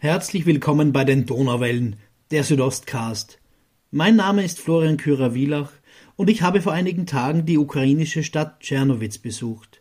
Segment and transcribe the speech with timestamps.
[0.00, 1.96] Herzlich willkommen bei den Donauwellen,
[2.30, 3.40] der Südostcast.
[3.90, 5.72] Mein Name ist Florian Kürer-Wielach
[6.14, 9.80] und ich habe vor einigen Tagen die ukrainische Stadt Tschernowitz besucht,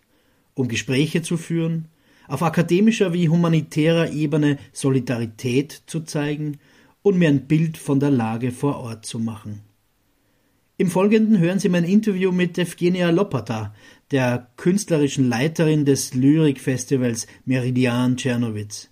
[0.56, 1.90] um Gespräche zu führen,
[2.28, 6.58] auf akademischer wie humanitärer Ebene Solidarität zu zeigen
[7.04, 9.62] und mir ein Bild von der Lage vor Ort zu machen.
[10.78, 13.76] Im Folgenden hören Sie mein Interview mit Evgenia Lopata,
[14.10, 18.90] der künstlerischen Leiterin des Lyrikfestivals Meridian Tschernowitz.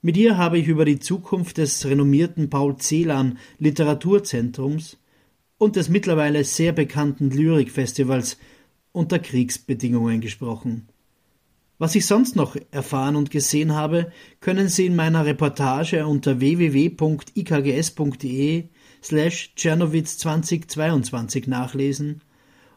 [0.00, 4.96] Mit ihr habe ich über die Zukunft des renommierten Paul Celan Literaturzentrums
[5.58, 8.38] und des mittlerweile sehr bekannten Lyrikfestivals
[8.92, 10.86] unter Kriegsbedingungen gesprochen.
[11.78, 16.94] Was ich sonst noch erfahren und gesehen habe, können Sie in meiner Reportage unter www.ikgs.de
[19.02, 22.22] slash Czernowitz 2022 nachlesen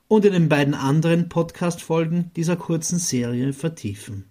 [0.08, 4.31] und in den beiden anderen Podcast-Folgen dieser kurzen Serie vertiefen.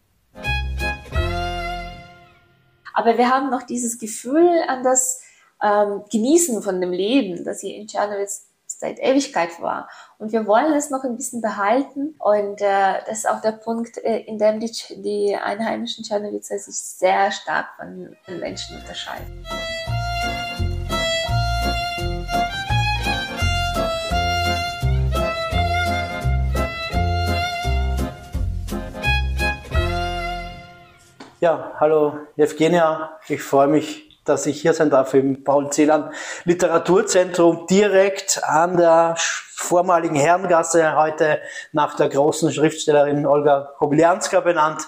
[3.01, 5.23] Aber wir haben noch dieses Gefühl an das
[5.63, 9.89] ähm, Genießen von dem Leben, das hier in Tschernowitz seit Ewigkeit war.
[10.19, 12.15] Und wir wollen es noch ein bisschen behalten.
[12.19, 14.71] Und äh, das ist auch der Punkt, äh, in dem die,
[15.01, 19.47] die einheimischen Tschernowitzer sich sehr stark von den Menschen unterscheiden.
[31.41, 33.19] Ja, hallo Evgenia.
[33.27, 36.13] Ich freue mich, dass ich hier sein darf im Paul Celan
[36.45, 41.41] Literaturzentrum direkt an der vormaligen Herrengasse, heute
[41.73, 44.83] nach der großen Schriftstellerin Olga Koblianska benannt.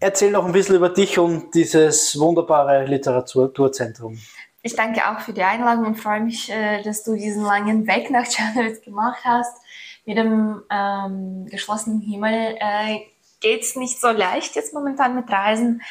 [0.00, 4.18] Erzähl noch ein bisschen über dich und dieses wunderbare Literaturzentrum.
[4.62, 8.10] Ich danke auch für die Einladung und freue mich, äh, dass du diesen langen Weg
[8.10, 9.56] nach Czernowitz gemacht hast.
[10.04, 13.02] Mit dem ähm, geschlossenen Himmel äh,
[13.40, 15.82] geht es nicht so leicht jetzt momentan mit Reisen,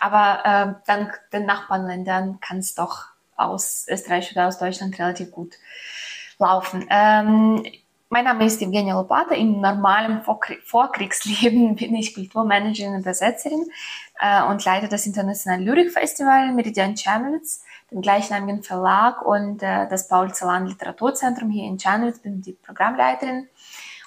[0.00, 5.54] aber äh, dank den Nachbarländern kann es doch aus Österreich oder aus Deutschland relativ gut
[6.38, 6.86] laufen.
[6.90, 7.64] Ähm,
[8.14, 9.34] mein Name ist Evgenia Lopata.
[9.34, 13.66] Im normalen Vorkriegsleben bin ich Kulturmanagerin und Übersetzerin
[14.20, 20.32] äh, und leite das Internationale Lyrikfestival Meridian Channels, den gleichnamigen Verlag und äh, das Paul
[20.32, 22.20] Celan Literaturzentrum hier in Channels.
[22.20, 23.48] Bin die Programmleiterin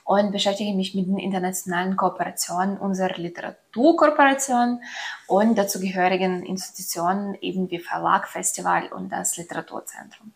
[0.07, 4.81] und beschäftige mich mit den internationalen Kooperationen unserer Literaturkooperation
[5.27, 10.31] und dazugehörigen Institutionen eben wie Verlag, Festival und das Literaturzentrum.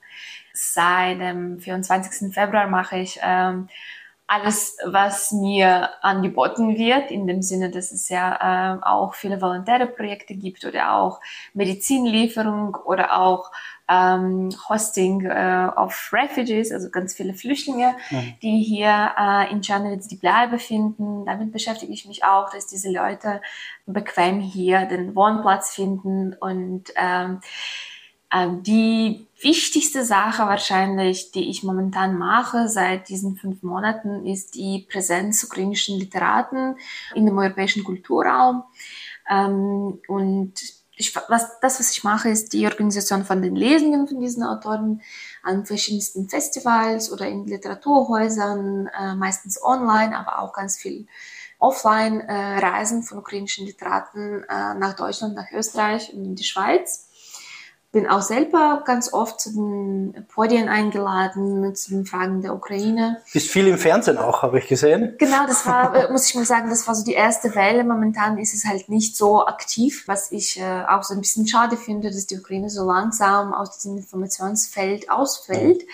[0.54, 2.34] Seit dem 24.
[2.34, 3.70] Februar mache ich ähm,
[4.28, 9.88] alles, was mir angeboten wird, in dem Sinne, dass es ja äh, auch viele volontäre
[9.88, 11.22] Projekte gibt oder auch
[11.54, 13.52] Medizinlieferung oder auch
[13.92, 18.34] ähm, Hosting äh, of Refugees, also ganz viele Flüchtlinge, mhm.
[18.42, 21.26] die hier äh, in Czernowitz die Bleibe finden.
[21.26, 23.42] Damit beschäftige ich mich auch, dass diese Leute
[23.86, 27.42] bequem hier den Wohnplatz finden und ähm,
[28.34, 34.88] ähm, die wichtigste Sache wahrscheinlich, die ich momentan mache seit diesen fünf Monaten, ist die
[34.90, 36.78] Präsenz ukrainischen Literaten
[37.14, 38.64] in dem europäischen Kulturraum.
[39.30, 40.54] Ähm, und
[41.02, 45.02] ich, was, das, was ich mache, ist die Organisation von den Lesungen von diesen Autoren
[45.44, 51.08] an verschiedensten Festivals oder in Literaturhäusern, äh, meistens online, aber auch ganz viel
[51.60, 57.11] offline äh, Reisen von ukrainischen Literaten äh, nach Deutschland, nach Österreich und in die Schweiz
[57.92, 63.22] bin auch selber ganz oft zu den Podien eingeladen, zu den Fragen der Ukraine.
[63.34, 65.16] Bist viel im Fernsehen auch, habe ich gesehen.
[65.18, 67.84] Genau, das war, äh, muss ich mal sagen, das war so die erste Welle.
[67.84, 71.76] Momentan ist es halt nicht so aktiv, was ich äh, auch so ein bisschen schade
[71.76, 75.82] finde, dass die Ukraine so langsam aus diesem Informationsfeld ausfällt.
[75.82, 75.88] Ja.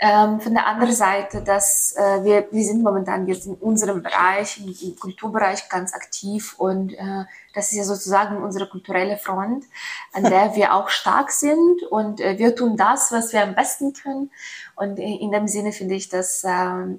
[0.00, 4.58] Ähm, von der anderen Seite, dass äh, wir, wir sind momentan jetzt in unserem Bereich,
[4.58, 9.64] im, im Kulturbereich ganz aktiv und äh, das ist ja sozusagen unsere kulturelle Front,
[10.12, 13.92] an der wir auch stark sind und äh, wir tun das, was wir am besten
[13.92, 14.30] können.
[14.76, 16.48] Und in dem Sinne finde ich, dass äh,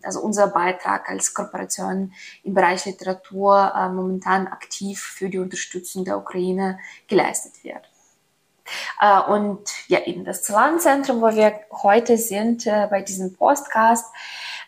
[0.04, 2.12] also unser Beitrag als Kooperation
[2.44, 7.89] im Bereich Literatur äh, momentan aktiv für die Unterstützung der Ukraine geleistet wird.
[9.02, 14.06] Äh, und ja, eben das Zelanzentrum, wo wir heute sind, äh, bei diesem Podcast,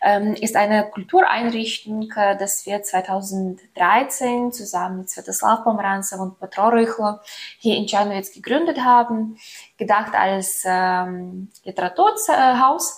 [0.01, 7.19] ähm, ist eine Kultureinrichtung, äh, das wir 2013 zusammen mit Svetoslav Pomeranzev und Petro Rychlo
[7.59, 9.37] hier in Czernowitz gegründet haben,
[9.77, 12.97] gedacht als ähm, Literaturhaus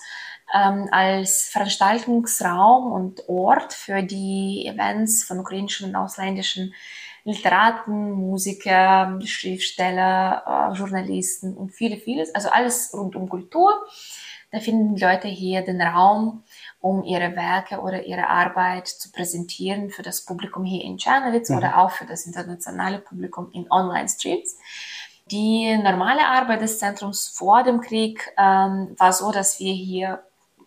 [0.53, 6.73] ähm, als Veranstaltungsraum und Ort für die Events von ukrainischen und ausländischen
[7.25, 12.33] Literaten, Musiker, Schriftsteller, äh, Journalisten und viele, vieles.
[12.35, 13.73] Also alles rund um Kultur.
[14.51, 16.43] Da finden Leute hier den Raum,
[16.79, 21.57] um ihre Werke oder ihre Arbeit zu präsentieren für das Publikum hier in Czernowitz mhm.
[21.57, 24.57] oder auch für das internationale Publikum in Online-Streams.
[25.31, 30.23] Die normale Arbeit des Zentrums vor dem Krieg ähm, war so, dass wir hier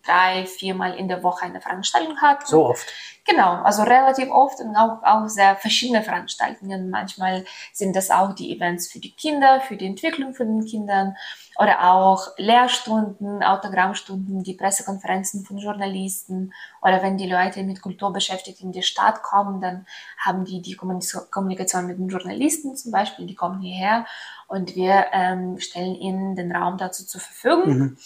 [0.07, 2.45] drei, viermal in der Woche eine Veranstaltung hatten.
[2.45, 2.87] So oft.
[3.27, 6.89] Genau, also relativ oft und auch, auch sehr verschiedene Veranstaltungen.
[6.89, 7.43] Manchmal
[7.73, 11.17] sind das auch die Events für die Kinder, für die Entwicklung von den Kindern
[11.59, 18.61] oder auch Lehrstunden, Autogrammstunden, die Pressekonferenzen von Journalisten oder wenn die Leute mit Kultur beschäftigt
[18.61, 19.85] in die Stadt kommen, dann
[20.17, 24.05] haben die die Kommunikation mit den Journalisten zum Beispiel, die kommen hierher
[24.47, 27.77] und wir ähm, stellen ihnen den Raum dazu zur Verfügung.
[27.77, 27.97] Mhm.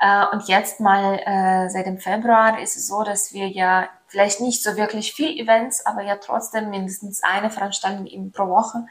[0.00, 4.40] Äh, und jetzt mal äh, seit dem Februar ist es so, dass wir ja vielleicht
[4.40, 8.86] nicht so wirklich viel Events, aber ja trotzdem mindestens eine Veranstaltung eben pro Woche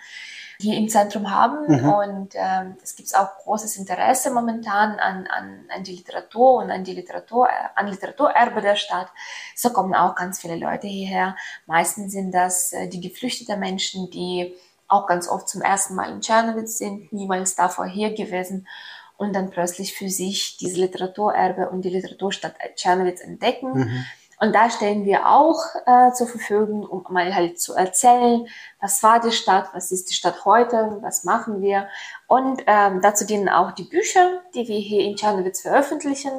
[0.59, 1.65] hier im Zentrum haben.
[1.67, 1.89] Mhm.
[1.89, 6.83] Und ähm, es gibt auch großes Interesse momentan an, an, an die Literatur und an
[6.83, 9.07] die Literatur, an Literaturerbe der Stadt.
[9.55, 11.35] So kommen auch ganz viele Leute hierher.
[11.67, 14.53] Meistens sind das äh, die geflüchteten Menschen, die
[14.89, 18.67] auch ganz oft zum ersten Mal in Czernowitz sind, niemals davor hier gewesen
[19.17, 23.73] und dann plötzlich für sich diese Literaturerbe und die Literaturstadt Czernowitz entdecken.
[23.73, 24.05] Mhm.
[24.39, 28.47] Und da stellen wir auch äh, zur Verfügung, um mal halt zu erzählen,
[28.79, 31.87] was war die Stadt, was ist die Stadt heute, was machen wir.
[32.27, 36.31] Und ähm, dazu dienen auch die Bücher, die wir hier in Czernowitz veröffentlichen.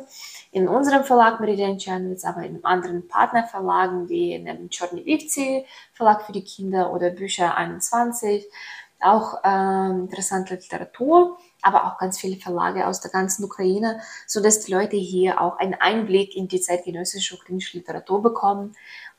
[0.52, 6.32] In unserem Verlag Meridian Czernowitz, aber in anderen Partnerverlagen wie in dem Czornivivci Verlag für
[6.32, 8.46] die Kinder oder Bücher 21.
[9.00, 14.60] Auch ähm, interessante Literatur aber auch ganz viele Verlage aus der ganzen Ukraine, so dass
[14.60, 18.76] die Leute hier auch einen Einblick in die zeitgenössische ukrainische Literatur bekommen.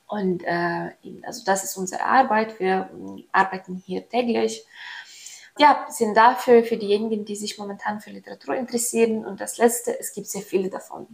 [0.08, 0.92] Und äh,
[1.24, 2.60] also das ist unsere Arbeit.
[2.60, 4.66] Wir äh, arbeiten hier täglich.
[5.58, 9.26] Ja, sind dafür für diejenigen, die sich momentan für Literatur interessieren.
[9.26, 11.08] Und das Letzte, es gibt sehr viele davon.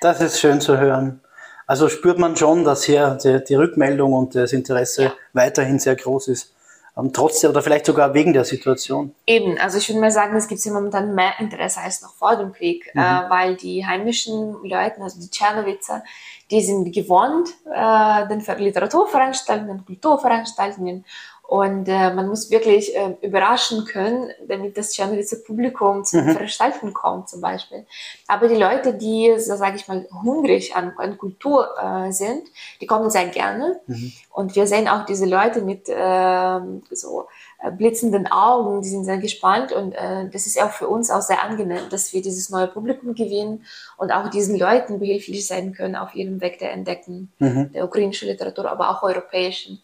[0.00, 1.20] Das ist schön zu hören.
[1.66, 5.14] Also spürt man schon, dass hier die, die Rückmeldung und das Interesse ja.
[5.34, 6.54] weiterhin sehr groß ist
[7.12, 9.14] trotzdem oder vielleicht sogar wegen der Situation?
[9.26, 12.36] Eben, also ich würde mal sagen, es gibt hier momentan mehr Interesse als noch vor
[12.36, 13.00] dem Krieg, mhm.
[13.00, 16.02] äh, weil die heimischen Leute, also die Tschernowitzer,
[16.50, 21.04] die sind gewohnt, äh, den Literaturveranstaltungen, Kulturveranstaltungen
[21.48, 26.32] und äh, man muss wirklich äh, überraschen können, damit das Tschernowitzer Publikum zum mhm.
[26.32, 27.86] Veranstalten kommt zum Beispiel.
[28.26, 32.42] Aber die Leute, die, so sage ich mal, hungrig an, an Kultur äh, sind,
[32.82, 33.80] die kommen sehr gerne.
[33.86, 34.12] Mhm.
[34.30, 36.60] Und wir sehen auch diese Leute mit äh,
[36.90, 37.28] so
[37.78, 39.72] blitzenden Augen, die sind sehr gespannt.
[39.72, 43.14] Und äh, das ist auch für uns auch sehr angenehm, dass wir dieses neue Publikum
[43.14, 43.64] gewinnen
[43.96, 47.72] und auch diesen Leuten behilflich sein können auf ihrem Weg der Entdecken mhm.
[47.72, 49.80] der ukrainischen Literatur, aber auch europäischen.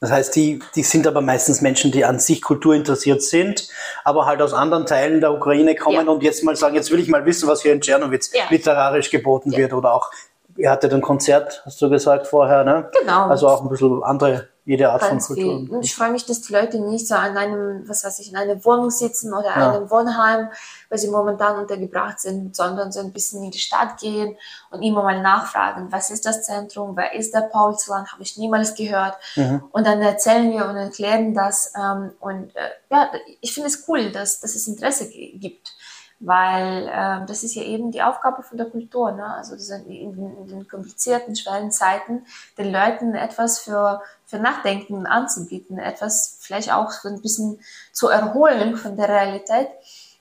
[0.00, 3.68] Das heißt, die, die sind aber meistens Menschen, die an sich kulturinteressiert sind,
[4.02, 6.12] aber halt aus anderen Teilen der Ukraine kommen ja.
[6.12, 8.44] und jetzt mal sagen, jetzt will ich mal wissen, was hier in Tschernowitz ja.
[8.48, 9.58] literarisch geboten ja.
[9.58, 10.10] wird oder auch,
[10.56, 12.90] ihr hattet ein Konzert, hast du gesagt vorher, ne?
[12.98, 13.26] Genau.
[13.26, 15.58] Also auch ein bisschen andere jede Art Ganz von Kultur.
[15.58, 15.70] Viel.
[15.70, 18.36] Und ich freue mich, dass die Leute nicht so an einem, was weiß ich, in
[18.36, 19.72] einer Wohnung sitzen oder ja.
[19.72, 20.48] einem Wohnheim,
[20.88, 24.36] weil sie momentan untergebracht sind, sondern so ein bisschen in die Stadt gehen
[24.70, 28.76] und immer mal nachfragen, was ist das Zentrum, wer ist der Paulsland, habe ich niemals
[28.76, 29.16] gehört.
[29.34, 29.64] Mhm.
[29.72, 31.72] Und dann erzählen wir und erklären das.
[31.76, 35.72] Ähm, und äh, ja, ich finde es cool, dass, dass es Interesse gibt
[36.20, 39.34] weil äh, das ist ja eben die Aufgabe von der Kultur, ne?
[39.34, 39.54] also
[39.88, 42.26] in, in, den komplizierten, schweren Zeiten
[42.58, 47.58] den Leuten etwas für, für Nachdenken anzubieten, etwas vielleicht auch so ein bisschen
[47.92, 49.68] zu erholen von der Realität.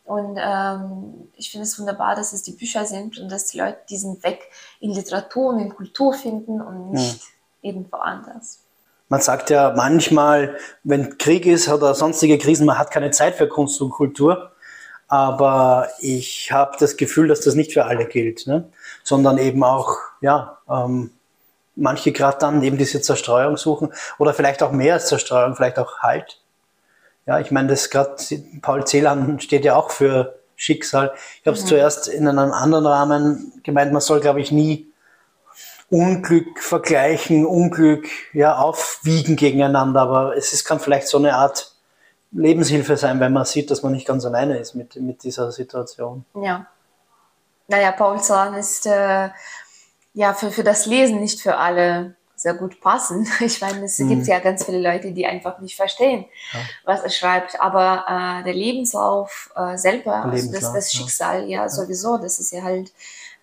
[0.06, 3.78] Und ähm, ich finde es wunderbar, dass es die Bücher sind und dass die Leute
[3.90, 4.40] diesen Weg
[4.80, 7.22] in Literatur und in Kultur finden und nicht
[7.62, 7.70] ja.
[7.70, 8.60] irgendwo anders.
[9.10, 13.48] Man sagt ja manchmal, wenn Krieg ist oder sonstige Krisen, man hat keine Zeit für
[13.48, 14.52] Kunst und Kultur.
[15.10, 18.70] Aber ich habe das Gefühl, dass das nicht für alle gilt, ne?
[19.04, 21.12] sondern eben auch, ja, ähm,
[21.76, 26.00] manche gerade dann eben diese Zerstreuung suchen oder vielleicht auch mehr als Zerstreuung, vielleicht auch
[26.00, 26.40] Halt.
[27.26, 28.18] Ja, ich meine, das gerade
[28.62, 31.14] Paul Celan steht ja auch für Schicksal.
[31.42, 31.68] Ich habe es mhm.
[31.68, 34.92] zuerst in einem anderen Rahmen gemeint, man soll, glaube ich, nie
[35.90, 41.74] Unglück vergleichen, Unglück ja aufwiegen gegeneinander, aber es ist, kann vielleicht so eine Art
[42.32, 46.26] Lebenshilfe sein, wenn man sieht, dass man nicht ganz alleine ist mit, mit dieser Situation.
[46.36, 46.68] Ja.
[47.68, 49.30] Naja, Paul Zahn ist äh,
[50.14, 53.28] ja für, für das Lesen nicht für alle sehr gut passend.
[53.42, 54.10] Ich meine, es mhm.
[54.10, 56.60] gibt ja ganz viele Leute, die einfach nicht verstehen, ja.
[56.86, 57.60] was er schreibt.
[57.60, 61.64] Aber äh, der Lebenslauf äh, selber, der also das, das Schicksal, ja.
[61.64, 62.92] ja, sowieso, das ist ja halt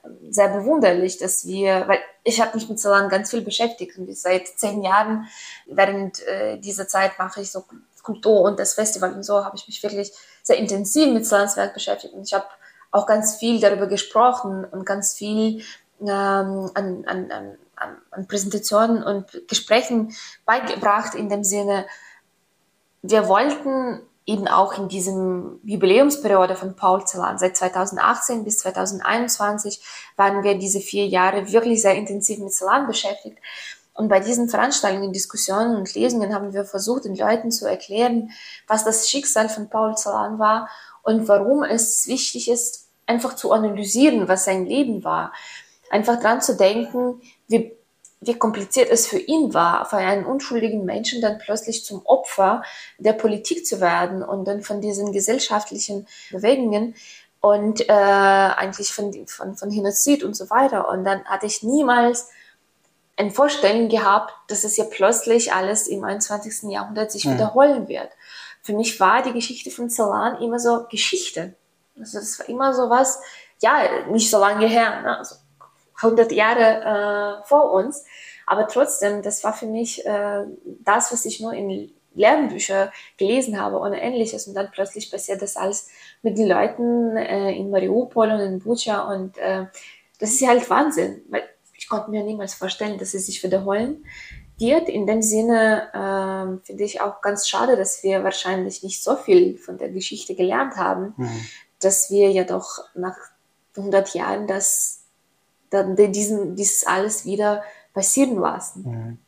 [0.04, 4.16] ähm, sehr bewunderlich, dass wir, weil ich habe mich mit Solan ganz viel beschäftigt und
[4.16, 5.28] seit zehn Jahren
[5.66, 7.64] während äh, dieser Zeit mache ich so
[8.06, 12.14] Kultur und das Festival und so habe ich mich wirklich sehr intensiv mit Science-Werk beschäftigt
[12.14, 12.46] und ich habe
[12.92, 15.62] auch ganz viel darüber gesprochen und ganz viel
[16.00, 17.56] ähm, an, an, an,
[18.10, 21.86] an Präsentationen und Gesprächen beigebracht in dem Sinne,
[23.02, 29.80] wir wollten eben auch in diesem Jubiläumsperiode von Paul Celan, seit 2018 bis 2021
[30.16, 33.38] waren wir diese vier Jahre wirklich sehr intensiv mit Celan beschäftigt.
[33.96, 38.30] Und bei diesen Veranstaltungen, Diskussionen und Lesungen haben wir versucht, den Leuten zu erklären,
[38.66, 40.68] was das Schicksal von Paul Celan war
[41.02, 45.32] und warum es wichtig ist, einfach zu analysieren, was sein Leben war.
[45.90, 47.76] Einfach dran zu denken, wie
[48.20, 52.62] wie kompliziert es für ihn war, für einen unschuldigen Menschen dann plötzlich zum Opfer
[52.98, 56.94] der Politik zu werden und dann von diesen gesellschaftlichen Bewegungen
[57.40, 60.88] und äh, eigentlich von, von, von Genozid und so weiter.
[60.88, 62.30] Und dann hatte ich niemals
[63.16, 66.70] ein Vorstellung gehabt, dass es ja plötzlich alles im 21.
[66.70, 67.34] Jahrhundert sich mhm.
[67.34, 68.10] wiederholen wird.
[68.62, 71.54] Für mich war die Geschichte von Celan immer so Geschichte.
[71.98, 73.20] Also das war immer so was,
[73.62, 75.18] ja, nicht so lange her, ne?
[75.18, 75.36] also
[76.02, 78.04] 100 Jahre äh, vor uns.
[78.46, 80.44] Aber trotzdem, das war für mich äh,
[80.84, 84.46] das, was ich nur in Lernbücher gelesen habe oder ähnliches.
[84.46, 85.88] Und dann plötzlich passiert das alles
[86.22, 89.12] mit den Leuten äh, in Mariupol und in Bucha.
[89.12, 89.66] Und äh,
[90.18, 91.44] das ist halt Wahnsinn, weil
[91.86, 94.04] ich konnte mir niemals vorstellen, dass es sich wiederholen
[94.58, 94.88] wird.
[94.88, 99.56] In dem Sinne äh, finde ich auch ganz schade, dass wir wahrscheinlich nicht so viel
[99.56, 101.46] von der Geschichte gelernt haben, mhm.
[101.78, 103.14] dass wir ja doch nach
[103.76, 105.02] 100 Jahren das
[105.70, 107.62] dann diesen, dieses alles wieder
[107.94, 108.82] passieren lassen.
[108.82, 109.18] Mhm.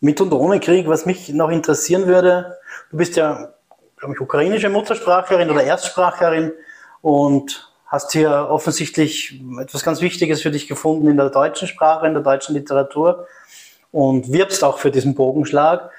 [0.00, 2.58] Mit und ohne Krieg, was mich noch interessieren würde,
[2.90, 3.54] du bist ja,
[3.96, 6.52] glaube ich, ukrainische Muttersprachlerin oder Erstsprachlerin
[7.00, 12.14] und hast hier offensichtlich etwas ganz Wichtiges für dich gefunden in der deutschen Sprache, in
[12.14, 13.26] der deutschen Literatur
[13.92, 15.90] und wirbst auch für diesen Bogenschlag.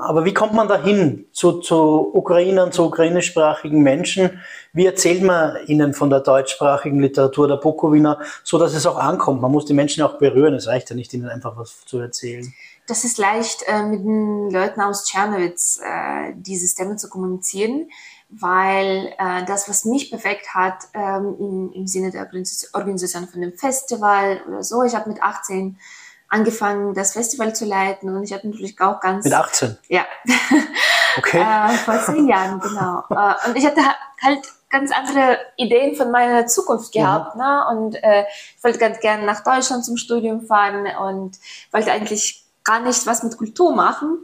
[0.00, 4.40] Aber wie kommt man dahin zu, zu Ukrainern, zu ukrainischsprachigen Menschen?
[4.72, 9.40] Wie erzählt man ihnen von der deutschsprachigen Literatur der Bukowina, so dass es auch ankommt?
[9.40, 10.54] Man muss die Menschen auch berühren.
[10.54, 12.52] Es reicht ja nicht, ihnen einfach was zu erzählen.
[12.88, 17.88] Das ist leicht, äh, mit den Leuten aus Tschernowitz äh, dieses Thema zu kommunizieren,
[18.28, 22.28] weil äh, das, was mich bewegt hat, ähm, im, im Sinne der
[22.72, 25.78] Organisation von dem Festival oder so, ich habe mit 18
[26.28, 29.24] angefangen, das Festival zu leiten und ich hatte natürlich auch ganz...
[29.24, 29.78] Mit 18?
[29.88, 30.04] Ja.
[31.18, 31.40] Okay.
[31.72, 33.02] äh, vor zehn Jahren, genau.
[33.10, 33.80] Äh, und ich hatte
[34.22, 37.34] halt ganz andere Ideen von meiner Zukunft gehabt.
[37.34, 37.40] Mhm.
[37.40, 37.66] Ne?
[37.70, 38.24] Und äh,
[38.56, 41.38] ich wollte ganz gerne nach Deutschland zum Studium fahren und
[41.72, 44.18] wollte eigentlich gar nicht was mit Kultur machen.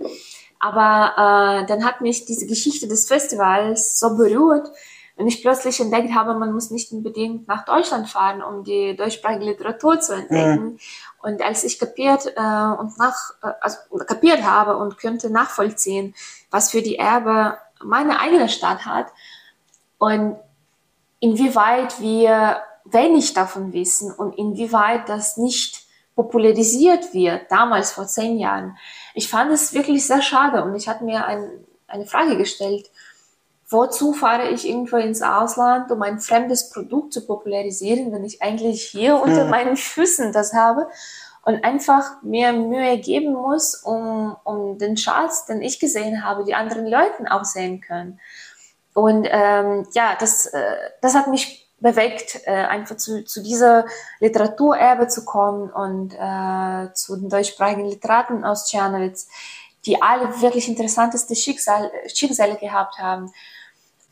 [0.65, 4.71] Aber äh, dann hat mich diese Geschichte des Festivals so berührt,
[5.15, 9.45] wenn ich plötzlich entdeckt habe, man muss nicht unbedingt nach Deutschland fahren, um die deutschsprachige
[9.45, 10.65] Literatur zu entdecken.
[10.65, 10.79] Mhm.
[11.23, 16.15] Und als ich kapiert äh, und nach äh, also kapiert habe und könnte nachvollziehen,
[16.51, 19.09] was für die Erbe meine eigene Stadt hat
[19.99, 20.37] und
[21.21, 28.79] inwieweit wir wenig davon wissen und inwieweit das nicht popularisiert wird, damals vor zehn Jahren.
[29.15, 31.49] Ich fand es wirklich sehr schade und ich hatte mir ein,
[31.87, 32.91] eine Frage gestellt,
[33.69, 38.83] wozu fahre ich irgendwo ins Ausland, um ein fremdes Produkt zu popularisieren, wenn ich eigentlich
[38.83, 40.89] hier unter meinen Füßen das habe
[41.45, 46.55] und einfach mehr Mühe geben muss, um, um den Schatz, den ich gesehen habe, die
[46.55, 48.19] anderen Leuten auch sehen können.
[48.95, 53.87] Und ähm, ja, das, äh, das hat mich bewegt, äh, einfach zu, zu dieser
[54.21, 59.29] Literaturerbe zu kommen und äh, zu den deutschsprachigen Literaten aus Tschernowitz,
[59.87, 63.33] die alle wirklich interessanteste Schicksal, Schicksale gehabt haben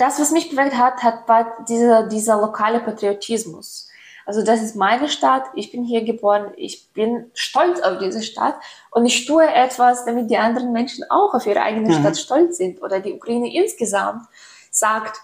[0.03, 3.89] das, was mich bewegt hat, hat war dieser, dieser lokale Patriotismus.
[4.27, 8.57] Also das ist meine Stadt, ich bin hier geboren, ich bin stolz auf diese Stadt
[8.91, 12.01] und ich tue etwas, damit die anderen Menschen auch auf ihre eigene mhm.
[12.01, 14.27] Stadt stolz sind oder die Ukraine insgesamt
[14.71, 15.21] sagt,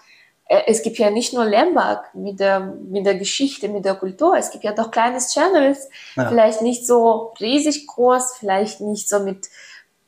[0.49, 4.49] es gibt ja nicht nur Lemberg mit der, mit der Geschichte, mit der Kultur, es
[4.49, 6.27] gibt ja doch kleines Channels, ja.
[6.27, 9.47] vielleicht nicht so riesig groß, vielleicht nicht so mit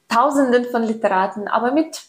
[0.09, 2.01] Tausenden von Literaten, aber mit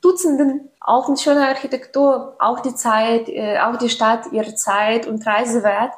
[0.00, 5.26] Dutzenden, auch mit schöner Architektur, auch die Zeit, äh, auch die Stadt, ihre Zeit und
[5.26, 5.92] Reise wert.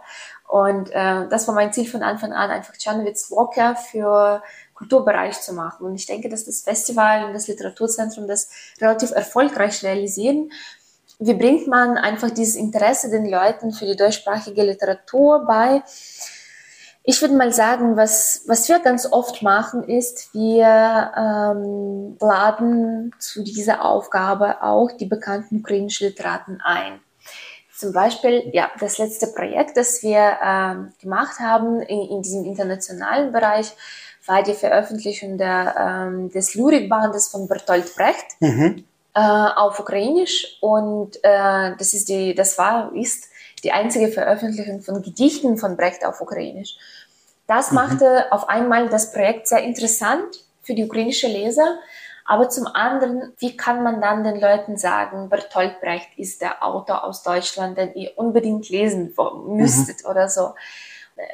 [0.49, 4.42] Und äh, das war mein Ziel von Anfang an, einfach Czernowitz locker für
[4.75, 5.87] Kulturbereich zu machen.
[5.87, 10.50] Und ich denke, dass das Festival und das Literaturzentrum das relativ erfolgreich realisieren.
[11.24, 15.82] Wie bringt man einfach dieses Interesse den Leuten für die deutschsprachige Literatur bei?
[17.04, 23.44] Ich würde mal sagen, was, was wir ganz oft machen, ist, wir ähm, laden zu
[23.44, 26.98] dieser Aufgabe auch die bekannten ukrainischen Literaten ein.
[27.72, 33.30] Zum Beispiel, ja, das letzte Projekt, das wir ähm, gemacht haben in, in diesem internationalen
[33.30, 33.72] Bereich,
[34.26, 38.84] war die Veröffentlichung der, ähm, des Lyrikbandes von Bertolt Brecht mhm.
[39.14, 40.59] Äh, auf Ukrainisch.
[40.61, 43.28] Und äh, das ist die, das war, ist
[43.62, 46.76] die einzige Veröffentlichung von Gedichten von Brecht auf Ukrainisch.
[47.47, 47.76] Das mhm.
[47.76, 51.78] machte auf einmal das Projekt sehr interessant für die ukrainischen Leser,
[52.25, 57.04] Aber zum anderen, wie kann man dann den Leuten sagen, Bertolt Brecht ist der Autor
[57.04, 59.14] aus Deutschland, den ihr unbedingt lesen
[59.49, 60.11] müsstet mhm.
[60.11, 60.54] oder so.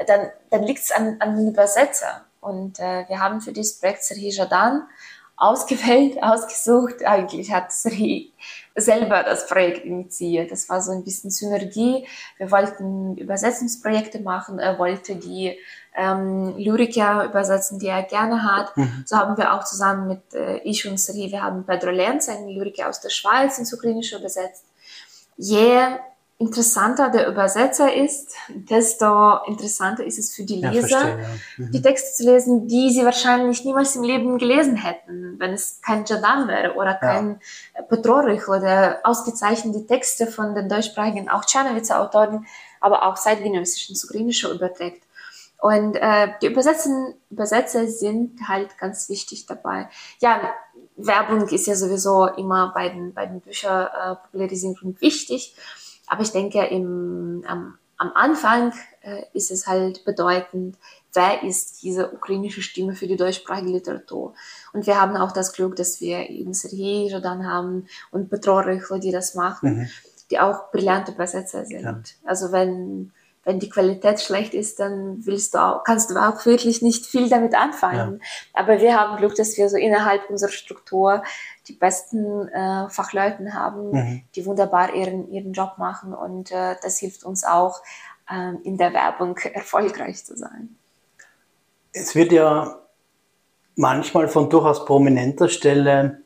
[0.07, 2.25] Dann, dann liegt es an, an den Übersetzer.
[2.41, 4.89] Und äh, wir haben für dieses Projekt Serhi Jadan
[5.38, 7.04] ausgewählt, ausgesucht.
[7.04, 8.33] Eigentlich hat Serhi
[8.76, 10.52] selber das Projekt initiiert.
[10.52, 12.07] Das war so ein bisschen Synergie.
[12.37, 14.59] Wir wollten Übersetzungsprojekte machen.
[14.59, 15.57] Er wollte die
[15.97, 18.76] ähm, Lyriker übersetzen, die er gerne hat.
[18.76, 19.04] Mhm.
[19.07, 22.49] So haben wir auch zusammen mit äh, ich und Sri, wir haben Pedro Lenz, einen
[22.49, 24.64] Lyriker aus der Schweiz, ins Ukrainische übersetzt.
[25.37, 25.80] Je
[26.40, 31.28] interessanter der Übersetzer ist, desto interessanter ist es für die Leser, ja, verstehe, ja.
[31.57, 31.73] mhm.
[31.73, 36.04] die Texte zu lesen, die sie wahrscheinlich niemals im Leben gelesen hätten, wenn es kein
[36.04, 37.40] Jadan wäre oder kein
[37.75, 37.83] ja.
[37.83, 42.47] Petrorich oder ausgezeichnete Texte von den deutschsprachigen, auch Czernowitzer Autoren,
[42.80, 45.02] aber auch zeitgenössischen ins Ukrainische überträgt.
[45.61, 49.88] Und äh, die Übersetzen, Übersetzer sind halt ganz wichtig dabei.
[50.21, 50.54] Ja,
[50.97, 55.57] Werbung ist ja sowieso immer bei den, bei den Bücherpopularisierung äh, wichtig.
[56.09, 58.73] Aber ich denke, im, am, am Anfang
[59.03, 60.77] äh, ist es halt bedeutend,
[61.15, 64.35] wer ist diese ukrainische Stimme für die deutschsprachige Literatur.
[64.73, 68.99] Und wir haben auch das Glück, dass wir eben Sergei Jodan haben und Petro Röchler,
[68.99, 69.88] die das machen, mhm.
[70.31, 71.83] die auch brillante Übersetzer sind.
[71.83, 72.00] Ja.
[72.25, 73.12] Also wenn
[73.49, 77.31] wenn die Qualität schlecht ist, dann willst du auch, kannst du auch wirklich nicht viel
[77.31, 78.21] damit anfangen.
[78.21, 78.61] Ja.
[78.61, 81.23] Aber wir haben Glück, dass wir so innerhalb unserer Struktur
[81.67, 84.23] die besten äh, Fachleuten haben, mhm.
[84.35, 87.81] die wunderbar ihren, ihren Job machen und äh, das hilft uns auch,
[88.31, 90.76] äh, in der Werbung erfolgreich zu sein.
[91.93, 92.83] Es wird ja
[93.76, 96.21] manchmal von durchaus prominenter Stelle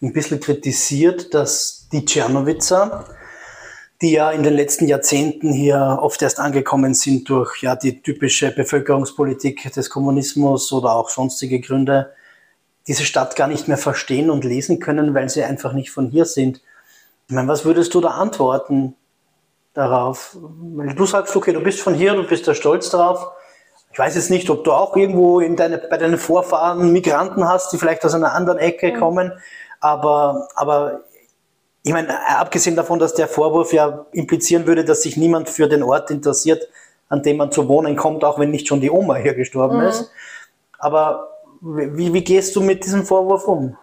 [0.00, 3.04] ein bisschen kritisiert, dass die Tschernowitzer,
[4.02, 8.50] die ja in den letzten Jahrzehnten hier oft erst angekommen sind durch ja die typische
[8.50, 12.12] Bevölkerungspolitik des Kommunismus oder auch sonstige Gründe,
[12.88, 16.24] diese Stadt gar nicht mehr verstehen und lesen können, weil sie einfach nicht von hier
[16.24, 16.60] sind.
[17.28, 18.96] Ich meine, was würdest du da antworten
[19.72, 20.36] darauf?
[20.60, 23.28] Wenn du sagst, okay, du bist von hier, du bist da stolz drauf.
[23.92, 27.72] Ich weiß jetzt nicht, ob du auch irgendwo in deine, bei deinen Vorfahren Migranten hast,
[27.72, 28.98] die vielleicht aus einer anderen Ecke mhm.
[28.98, 29.32] kommen.
[29.78, 31.04] Aber, aber
[31.84, 35.82] ich meine, abgesehen davon, dass der Vorwurf ja implizieren würde, dass sich niemand für den
[35.82, 36.68] Ort interessiert,
[37.08, 39.86] an dem man zu wohnen kommt, auch wenn nicht schon die Oma hier gestorben mhm.
[39.86, 40.10] ist.
[40.78, 41.28] Aber
[41.60, 43.76] wie, wie gehst du mit diesem Vorwurf um?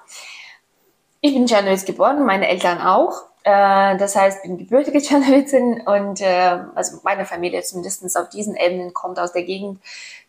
[1.22, 3.30] Ich bin Czernowitz geboren, meine Eltern auch.
[3.44, 8.56] Äh, das heißt, ich bin gebürtige Czernowitzin und äh, also meine Familie zumindest auf diesen
[8.56, 9.80] Ebenen kommt aus der Gegend.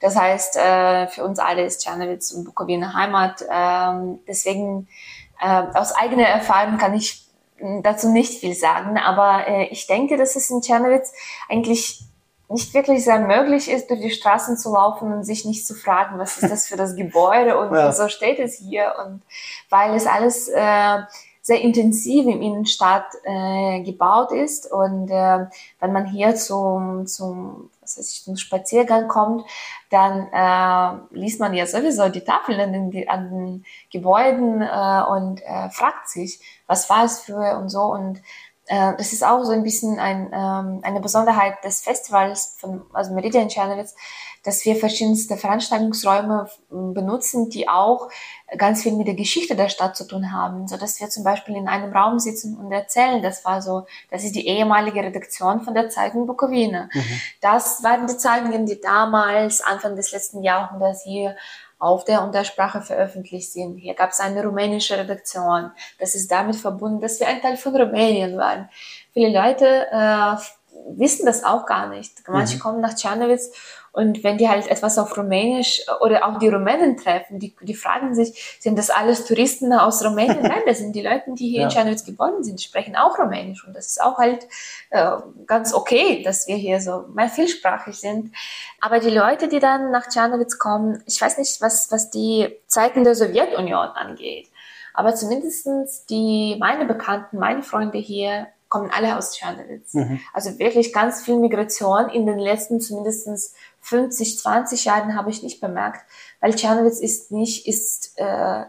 [0.00, 3.44] Das heißt, äh, für uns alle ist Czernowitz und Bukowina Heimat.
[3.50, 4.88] Ähm, deswegen
[5.42, 7.29] aus eigener Erfahrung kann ich
[7.82, 11.12] dazu nicht viel sagen, aber äh, ich denke, dass es in Czernowitz
[11.48, 12.04] eigentlich
[12.50, 16.18] nicht wirklich sehr möglich ist, durch die Straßen zu laufen und sich nicht zu fragen,
[16.18, 17.88] was ist das für das Gebäude und ja.
[17.88, 19.22] wieso steht es hier und
[19.68, 20.98] weil es alles äh,
[21.42, 25.46] sehr intensiv im Innenstadt äh, gebaut ist und äh,
[25.78, 29.44] wenn man hier zum, zum was weiß ich, zum Spaziergang kommt,
[29.90, 35.42] dann äh, liest man ja sowieso die Tafeln an den, an den Gebäuden äh, und
[35.42, 37.82] äh, fragt sich, was war es für und so.
[37.82, 38.22] Und
[38.66, 43.12] äh, das ist auch so ein bisschen ein, ähm, eine Besonderheit des Festivals von also
[43.12, 43.96] Meridian Czernowitz,
[44.42, 48.08] dass wir verschiedenste Veranstaltungsräume benutzen, die auch
[48.56, 51.56] ganz viel mit der Geschichte der Stadt zu tun haben, so dass wir zum Beispiel
[51.56, 55.74] in einem Raum sitzen und erzählen, das war so, das ist die ehemalige Redaktion von
[55.74, 56.88] der Zeitung Bukowina.
[56.92, 57.20] Mhm.
[57.40, 61.36] Das waren die Zeitungen, die damals Anfang des letzten Jahrhunderts hier
[61.78, 63.76] auf der und der Sprache veröffentlicht sind.
[63.76, 65.72] Hier gab es eine rumänische Redaktion.
[65.98, 68.68] Das ist damit verbunden, dass wir ein Teil von Rumänien waren.
[69.12, 70.36] Viele Leute äh,
[70.88, 72.12] wissen das auch gar nicht.
[72.28, 72.60] Manche mhm.
[72.60, 73.50] kommen nach Czernowitz
[73.92, 78.14] und wenn die halt etwas auf Rumänisch oder auch die Rumänen treffen, die, die fragen
[78.14, 80.42] sich, sind das alles Touristen aus Rumänien?
[80.42, 81.64] Nein, das sind die Leute, die hier ja.
[81.64, 83.66] in Czernowitz geboren sind, die sprechen auch Rumänisch.
[83.66, 84.46] Und das ist auch halt
[84.90, 85.16] äh,
[85.46, 88.32] ganz okay, dass wir hier so mehr vielsprachig sind.
[88.80, 93.02] Aber die Leute, die dann nach Czernowitz kommen, ich weiß nicht, was, was die Zeiten
[93.02, 94.48] der Sowjetunion angeht.
[94.94, 99.92] Aber zumindestens die, meine Bekannten, meine Freunde hier, kommen alle aus Czernowitz.
[99.92, 100.20] Mhm.
[100.32, 105.60] Also wirklich ganz viel Migration in den letzten zumindest 50, 20 Jahren habe ich nicht
[105.60, 106.00] bemerkt,
[106.40, 108.64] weil Czernowitz ist nicht, ist äh,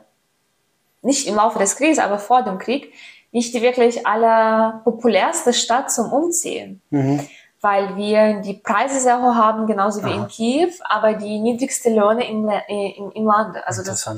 [1.03, 2.91] nicht im Laufe des Krieges, aber vor dem Krieg
[3.31, 6.81] nicht die wirklich allerpopulärste Stadt zum Umziehen.
[6.89, 7.25] Mhm.
[7.61, 10.23] Weil wir die Preise sehr hoch haben, genauso wie Aha.
[10.23, 13.55] in Kiew, aber die niedrigste Löhne im, äh, im, im Land.
[13.65, 14.09] Also das,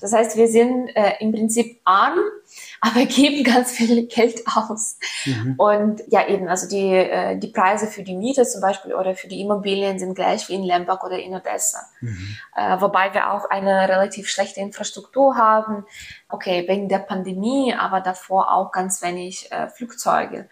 [0.00, 2.18] das heißt, wir sind äh, im Prinzip arm,
[2.80, 4.98] aber geben ganz viel Geld aus.
[5.24, 5.54] Mhm.
[5.58, 9.28] Und ja, eben, also die, äh, die Preise für die Miete zum Beispiel oder für
[9.28, 11.78] die Immobilien sind gleich wie in Lemberg oder in Odessa.
[12.00, 12.36] Mhm.
[12.56, 15.84] Äh, wobei wir auch eine relativ schlechte Infrastruktur haben.
[16.28, 20.48] Okay, wegen der Pandemie, aber davor auch ganz wenig äh, Flugzeuge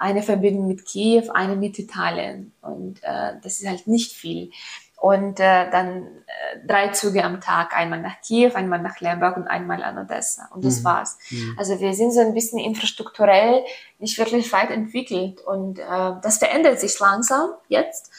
[0.00, 2.52] eine Verbindung mit Kiew, eine mit Italien.
[2.62, 4.50] Und äh, das ist halt nicht viel.
[4.96, 9.46] Und äh, dann äh, drei Züge am Tag, einmal nach Kiew, einmal nach Lemberg und
[9.46, 10.48] einmal an Odessa.
[10.54, 10.84] Und das mhm.
[10.84, 11.18] war's.
[11.30, 11.54] Mhm.
[11.58, 13.62] Also wir sind so ein bisschen infrastrukturell
[13.98, 15.42] nicht wirklich weit entwickelt.
[15.42, 15.82] Und äh,
[16.22, 18.10] das verändert sich langsam jetzt.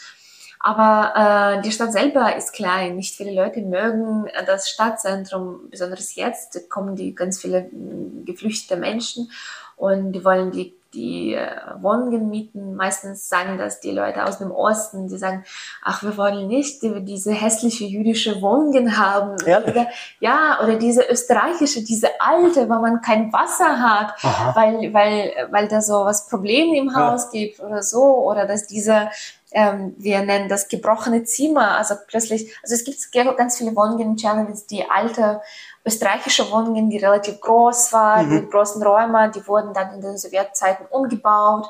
[0.60, 2.96] Aber äh, die Stadt selber ist klein.
[2.96, 9.32] Nicht viele Leute mögen das Stadtzentrum, besonders jetzt kommen die ganz viele mh, geflüchtete Menschen
[9.78, 11.50] und die wollen die die äh,
[11.80, 12.76] Wohnungen mieten.
[12.76, 15.44] Meistens sagen das die Leute aus dem Osten, die sagen,
[15.84, 19.38] ach, wir wollen nicht die, diese hässliche jüdische Wohnungen haben.
[19.72, 19.88] Oder,
[20.20, 24.14] ja, oder diese österreichische, diese alte, wo man kein Wasser hat,
[24.56, 27.40] weil, weil, weil da so was Probleme im Haus ja.
[27.40, 28.04] gibt oder so.
[28.04, 29.10] Oder dass diese
[29.52, 31.78] ähm, wir nennen das gebrochene Zimmer.
[31.78, 35.42] Also plötzlich, also es gibt ganz viele Wohnungen in Czernowitz, die alte
[35.86, 38.36] österreichische Wohnungen, die relativ groß waren, mhm.
[38.36, 41.70] mit großen Räumen, die wurden dann in den Sowjetzeiten umgebaut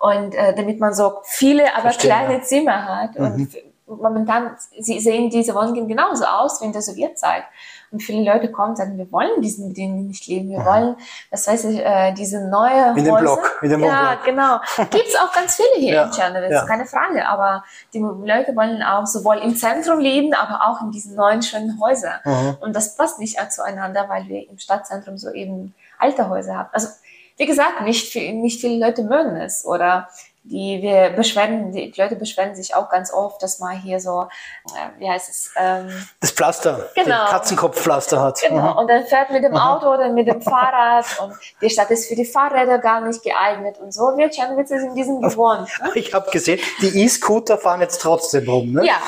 [0.00, 2.42] und äh, damit man so viele, aber Verstehen, kleine ja.
[2.42, 3.18] Zimmer hat.
[3.18, 3.48] Mhm.
[3.86, 7.44] Und momentan sie sehen diese Wohnungen genauso aus wie in der Sowjetzeit.
[7.90, 10.50] Und viele Leute kommen und sagen, wir wollen diesen Bedingungen nicht leben.
[10.50, 10.66] Wir ja.
[10.66, 10.96] wollen,
[11.30, 14.24] das weiß ich, äh, diese neue Mit dem Block, mit dem Ja, Block.
[14.24, 14.58] genau.
[14.90, 16.04] Gibt's auch ganz viele hier ja.
[16.04, 16.66] in Tschernowitz, ja.
[16.66, 17.26] keine Frage.
[17.26, 21.80] Aber die Leute wollen auch sowohl im Zentrum leben, aber auch in diesen neuen schönen
[21.80, 22.20] Häusern.
[22.24, 22.56] Mhm.
[22.60, 26.68] Und das passt nicht zueinander, weil wir im Stadtzentrum so eben alte Häuser haben.
[26.72, 26.88] Also,
[27.36, 30.08] wie gesagt, nicht, viel, nicht viele Leute mögen es oder
[30.50, 34.28] die wir beschweren, die Leute beschweren sich auch ganz oft, dass man hier so,
[34.66, 35.52] äh, wie heißt es?
[35.56, 35.88] Ähm,
[36.20, 37.26] das Pflaster, genau.
[37.28, 38.40] Katzenkopfpflaster hat.
[38.40, 38.78] Genau, mhm.
[38.78, 42.14] und dann fährt mit dem Auto oder mit dem Fahrrad und die Stadt ist für
[42.14, 45.68] die Fahrräder gar nicht geeignet und so wird Czernowitz in diesem gewohnt.
[45.82, 45.90] Ne?
[45.94, 48.86] Ich habe gesehen, die E-Scooter fahren jetzt trotzdem rum, ne?
[48.86, 48.98] Ja,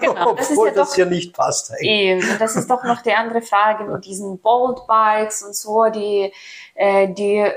[0.00, 0.34] genau.
[0.40, 1.72] Das Obwohl ist ja das doch, hier nicht passt.
[1.80, 6.32] Eben, und das ist doch noch die andere Frage mit diesen Bolt-Bikes und so, die
[6.80, 7.52] äh, die äh,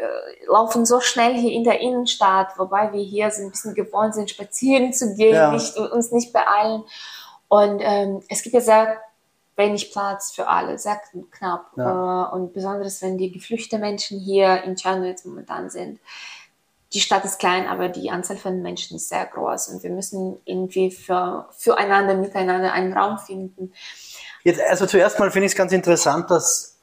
[0.48, 4.30] laufen so schnell hier in der Innenstadt, wobei wir hier so ein bisschen gewohnt sind,
[4.30, 5.52] spazieren zu gehen, ja.
[5.52, 6.84] nicht, uns nicht beeilen.
[7.48, 8.98] Und ähm, es gibt ja sehr
[9.56, 11.00] wenig Platz für alle, sehr
[11.32, 11.72] knapp.
[11.78, 12.30] Ja.
[12.30, 16.00] Äh, und besonders wenn die geflüchteten Menschen hier in Czernowitz momentan sind.
[16.94, 20.38] Die Stadt ist klein, aber die Anzahl von Menschen ist sehr groß und wir müssen
[20.46, 23.74] irgendwie für, füreinander, miteinander einen Raum finden.
[24.44, 26.78] Jetzt, also zuerst mal finde ich es ganz interessant, dass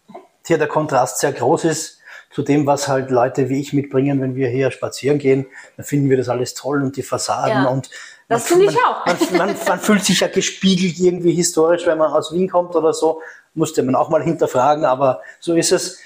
[0.47, 2.00] hier der Kontrast sehr groß ist
[2.41, 6.09] zu dem, was halt Leute wie ich mitbringen, wenn wir hier spazieren gehen, dann finden
[6.09, 7.91] wir das alles toll und die Fassaden ja, und
[8.29, 9.05] das finde ich auch.
[9.05, 12.93] Man, man, man, fühlt sich ja gespiegelt irgendwie historisch, wenn man aus Wien kommt oder
[12.93, 13.21] so,
[13.55, 15.99] musste man auch mal hinterfragen, aber so ist es.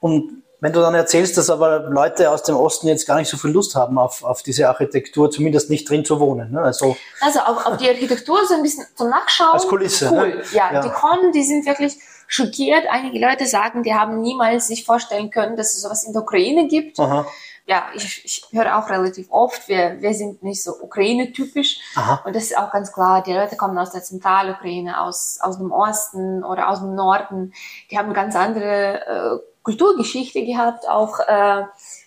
[0.00, 3.36] Und wenn du dann erzählst, dass aber Leute aus dem Osten jetzt gar nicht so
[3.36, 6.50] viel Lust haben auf, auf diese Architektur, zumindest nicht drin zu wohnen.
[6.52, 6.60] Ne?
[6.60, 9.52] Also, also auf, auf die Architektur so ein bisschen zum Nachschauen.
[9.52, 10.08] Als Kulisse.
[10.10, 10.28] Cool.
[10.36, 10.42] Ne?
[10.52, 12.86] Ja, ja, die kommen, die sind wirklich schockiert.
[12.90, 16.66] Einige Leute sagen, die haben niemals sich vorstellen können, dass es sowas in der Ukraine
[16.66, 16.98] gibt.
[16.98, 17.24] Aha.
[17.66, 21.78] Ja, ich, ich höre auch relativ oft, wir, wir sind nicht so Ukraine-typisch.
[22.24, 25.70] Und das ist auch ganz klar, die Leute kommen aus der Zentralukraine, aus, aus dem
[25.70, 27.52] Osten oder aus dem Norden.
[27.90, 31.64] Die haben ganz andere äh, Kulturgeschichte gehabt, auch äh,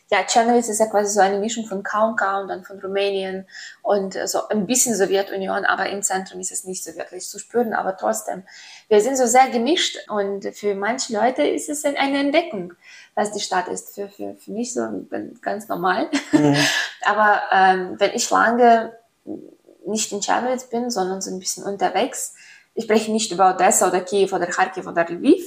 [0.09, 3.45] ja, Czernowitz ist ja quasi so eine Mischung von Kaunka und dann von Rumänien
[3.83, 7.37] und äh, so ein bisschen Sowjetunion, aber im Zentrum ist es nicht so wirklich zu
[7.37, 8.41] spüren, aber trotzdem,
[8.89, 12.73] wir sind so sehr gemischt und für manche Leute ist es eine Entdeckung,
[13.13, 13.93] was die Stadt ist.
[13.93, 14.81] Für, für, für mich so
[15.43, 16.09] ganz normal.
[16.31, 16.57] Mhm.
[17.05, 18.97] aber ähm, wenn ich lange
[19.85, 22.33] nicht in Czernowitz bin, sondern so ein bisschen unterwegs,
[22.73, 25.45] ich spreche nicht über Odessa oder Kiew oder Kharkiv oder Lviv,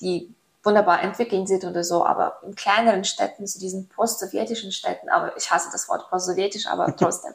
[0.00, 5.36] die wunderbar entwickeln sieht oder so, aber in kleineren Städten, zu diesen post-sowjetischen Städten, aber
[5.36, 7.32] ich hasse das Wort post-sowjetisch, aber trotzdem,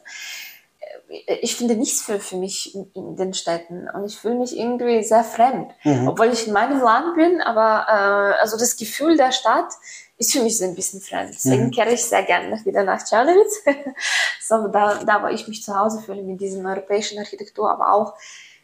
[1.08, 4.56] äh, ich finde nichts für, für mich in, in den Städten und ich fühle mich
[4.56, 6.08] irgendwie sehr fremd, mhm.
[6.08, 9.72] obwohl ich in meinem Land bin, aber äh, also das Gefühl der Stadt
[10.18, 11.34] ist für mich so ein bisschen fremd.
[11.34, 11.70] Deswegen mhm.
[11.72, 13.62] kehre ich sehr gerne wieder nach Czernowitz,
[14.40, 18.14] so da, da, wo ich mich zu Hause fühle mit dieser europäischen Architektur, aber auch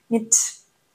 [0.08, 0.34] mit,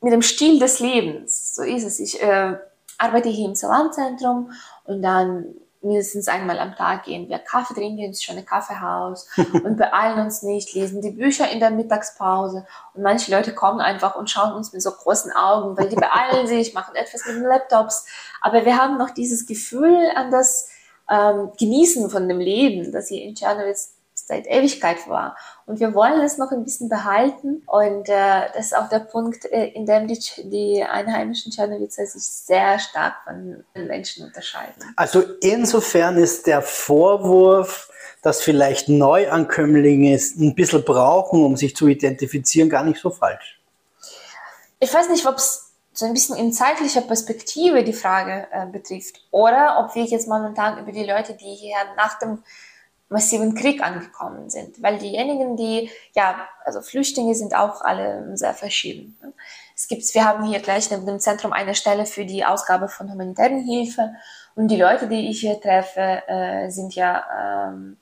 [0.01, 1.53] mit dem Stil des Lebens.
[1.53, 1.99] So ist es.
[1.99, 2.57] Ich äh,
[2.97, 4.51] arbeite hier im Salamzentrum
[4.85, 9.27] und dann mindestens einmal am Tag gehen wir Kaffee trinken ins schöne Kaffeehaus
[9.63, 12.65] und beeilen uns nicht, lesen die Bücher in der Mittagspause.
[12.93, 16.47] Und manche Leute kommen einfach und schauen uns mit so großen Augen, weil die beeilen
[16.47, 18.05] sich, machen etwas mit den Laptops,
[18.41, 20.69] aber wir haben noch dieses Gefühl an das
[21.09, 23.96] ähm, Genießen von dem Leben, das hier in Czernowitz
[24.27, 25.37] seit Ewigkeit war.
[25.65, 27.63] Und wir wollen es noch ein bisschen behalten.
[27.65, 32.23] Und äh, das ist auch der Punkt, äh, in dem die, die einheimischen Tschernowitzer sich
[32.23, 34.83] sehr stark von den Menschen unterscheiden.
[34.97, 37.89] Also insofern ist der Vorwurf,
[38.21, 43.61] dass vielleicht Neuankömmlinge es ein bisschen brauchen, um sich zu identifizieren, gar nicht so falsch.
[44.79, 49.21] Ich weiß nicht, ob es so ein bisschen in zeitlicher Perspektive die Frage äh, betrifft
[49.31, 52.43] oder ob wir jetzt momentan über die Leute, die hier nach dem
[53.09, 54.81] massiven Krieg angekommen sind.
[54.81, 59.17] Weil diejenigen, die, ja, also Flüchtlinge sind auch alle sehr verschieden.
[59.21, 59.33] Ne?
[59.75, 63.11] Es gibt, wir haben hier gleich neben dem Zentrum eine Stelle für die Ausgabe von
[63.11, 64.13] humanitären Hilfe.
[64.55, 67.97] Und die Leute, die ich hier treffe, äh, sind ja, ähm,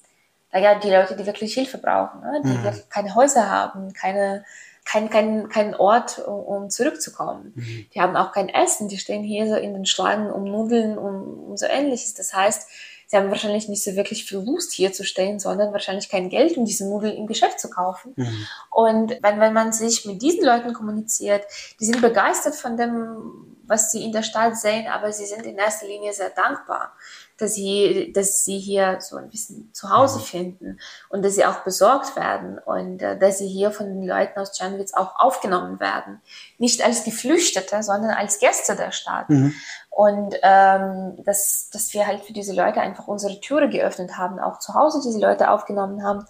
[0.52, 2.41] naja, die Leute, die wirklich Hilfe brauchen, ne?
[2.44, 2.84] die mhm.
[2.89, 4.46] keine Häuser haben, keine,
[4.86, 7.52] kein, kein, kein Ort, um, zurückzukommen.
[7.56, 7.86] Mhm.
[7.94, 11.50] Die haben auch kein Essen, die stehen hier so in den Schlangen um Nudeln und
[11.50, 12.13] um so ähnliches.
[12.13, 12.70] Das heißt,
[13.08, 16.58] sie haben wahrscheinlich nicht so wirklich viel Lust hier zu stehen, sondern wahrscheinlich kein Geld,
[16.58, 18.13] um diese Nudeln im Geschäft zu kaufen.
[18.15, 18.48] Mhm.
[18.72, 21.44] Und wenn, wenn man sich mit diesen Leuten kommuniziert,
[21.80, 25.58] die sind begeistert von dem, was sie in der Stadt sehen, aber sie sind in
[25.58, 26.94] erster Linie sehr dankbar
[27.38, 31.63] dass sie, dass sie hier so ein bisschen zu Hause finden und dass sie auch
[31.63, 36.21] besorgt werden und äh, dass sie hier von den Leuten aus Czernowitz auch aufgenommen werden.
[36.58, 39.30] Nicht als Geflüchtete, sondern als Gäste der Stadt.
[39.30, 39.54] Mhm.
[39.89, 44.60] Und ähm, dass, dass wir halt für diese Leute einfach unsere Türe geöffnet haben, auch
[44.60, 46.26] zu Hause diese Leute aufgenommen haben.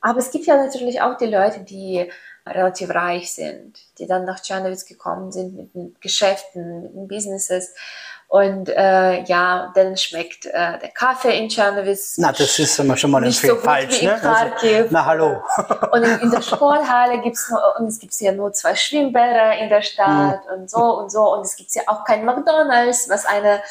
[0.00, 2.10] Aber es gibt ja natürlich auch die Leute, die
[2.46, 7.74] relativ reich sind, die dann nach Czernowitz gekommen sind mit den Geschäften, mit den Businesses
[8.28, 12.18] und äh, ja, dann schmeckt äh, der Kaffee in Czernowitz.
[12.18, 14.20] Na, das ist schon mal ein so falsch, ne?
[14.22, 15.42] Also, na, hallo.
[15.92, 17.22] und in, in der Sporthalle
[17.78, 20.52] und es gibt ja nur zwei Schwimmbäder in der Stadt mhm.
[20.60, 21.32] und so und so.
[21.32, 23.62] Und es gibt ja auch kein McDonalds, was eine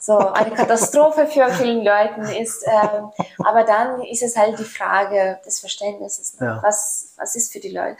[0.00, 2.64] so eine Katastrophe für vielen Leuten ist.
[2.66, 3.10] Ähm,
[3.44, 6.38] aber dann ist es halt die Frage des Verständnisses.
[6.40, 6.46] Ne?
[6.46, 6.60] Ja.
[6.62, 7.96] Was, was ist für die Leute?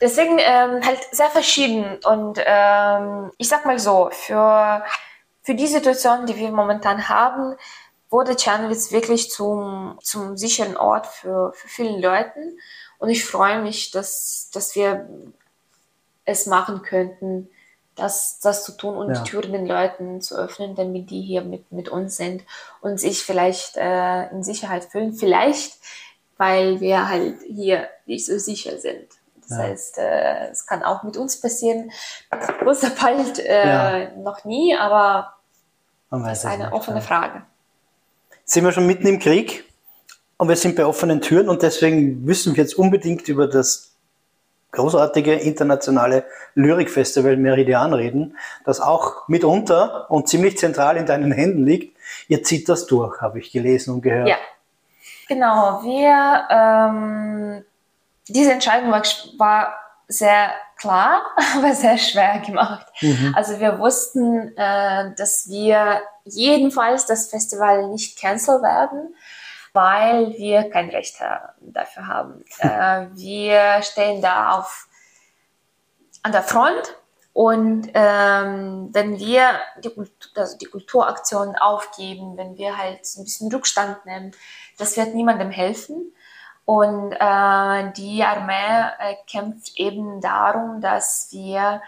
[0.00, 2.00] Deswegen ähm, halt sehr verschieden.
[2.04, 4.82] Und ähm, ich sag mal so, für
[5.42, 7.56] für die Situation, die wir momentan haben,
[8.10, 12.56] wurde Czernowitz wirklich zum, zum sicheren Ort für, für viele Leute.
[12.98, 15.08] Und ich freue mich, dass, dass wir
[16.24, 17.48] es machen könnten,
[17.96, 19.20] das, das zu tun und ja.
[19.20, 22.42] die Türen den Leuten zu öffnen, damit die hier mit, mit uns sind
[22.80, 25.12] und sich vielleicht äh, in Sicherheit fühlen.
[25.12, 25.78] Vielleicht,
[26.36, 29.08] weil wir halt hier nicht so sicher sind.
[29.48, 29.64] Das ja.
[29.64, 31.90] heißt, äh, es kann auch mit uns passieren.
[32.60, 34.10] Großer bald äh, ja.
[34.16, 35.34] noch nie, aber
[36.10, 37.02] das ist eine nicht, offene ja.
[37.02, 37.42] Frage.
[38.44, 39.64] Sind wir schon mitten im Krieg
[40.36, 43.92] und wir sind bei offenen Türen und deswegen müssen wir jetzt unbedingt über das
[44.72, 46.24] großartige internationale
[46.54, 51.96] Lyrikfestival Meridian reden, das auch mitunter und ziemlich zentral in deinen Händen liegt.
[52.28, 54.28] Ihr zieht das durch, habe ich gelesen und gehört.
[54.28, 54.36] Ja,
[55.28, 55.82] genau.
[55.84, 57.64] Wir, ähm,
[58.28, 59.02] diese Entscheidung war,
[59.38, 61.22] war sehr klar,
[61.56, 62.86] aber sehr schwer gemacht.
[63.00, 63.34] Mhm.
[63.36, 69.14] Also wir wussten, äh, dass wir jedenfalls das Festival nicht cancel werden,
[69.72, 71.16] weil wir kein Recht
[71.60, 72.44] dafür haben.
[72.58, 74.88] äh, wir stehen da auf,
[76.22, 76.96] an der Front
[77.32, 79.90] und ähm, wenn wir die,
[80.36, 84.32] also die Kulturaktionen aufgeben, wenn wir halt ein bisschen Rückstand nehmen,
[84.78, 86.12] das wird niemandem helfen.
[86.64, 91.82] Und äh, die Armee äh, kämpft eben darum, dass wir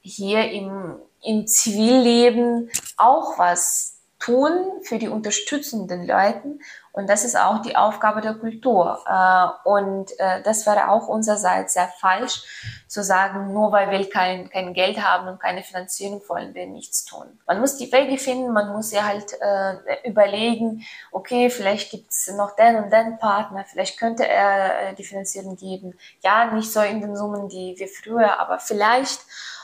[0.00, 3.91] hier im, im Zivilleben auch was
[4.22, 6.60] tun für die unterstützenden Leuten
[6.92, 9.02] und das ist auch die Aufgabe der Kultur.
[9.06, 12.42] Äh, und äh, das wäre auch unsererseits sehr falsch,
[12.86, 17.06] zu sagen, nur weil wir kein, kein Geld haben und keine Finanzierung wollen wir nichts
[17.06, 17.40] tun.
[17.46, 22.54] Man muss die Wege finden, man muss ja halt äh, überlegen, okay, vielleicht gibt's noch
[22.54, 25.94] den und den Partner, vielleicht könnte er die Finanzierung geben.
[26.22, 29.20] Ja, nicht so in den Summen, die wir früher, aber vielleicht.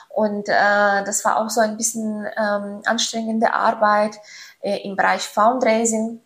[0.09, 4.18] Und äh, das war auch so ein bisschen ähm, anstrengende Arbeit
[4.61, 6.21] äh, im Bereich Fundraising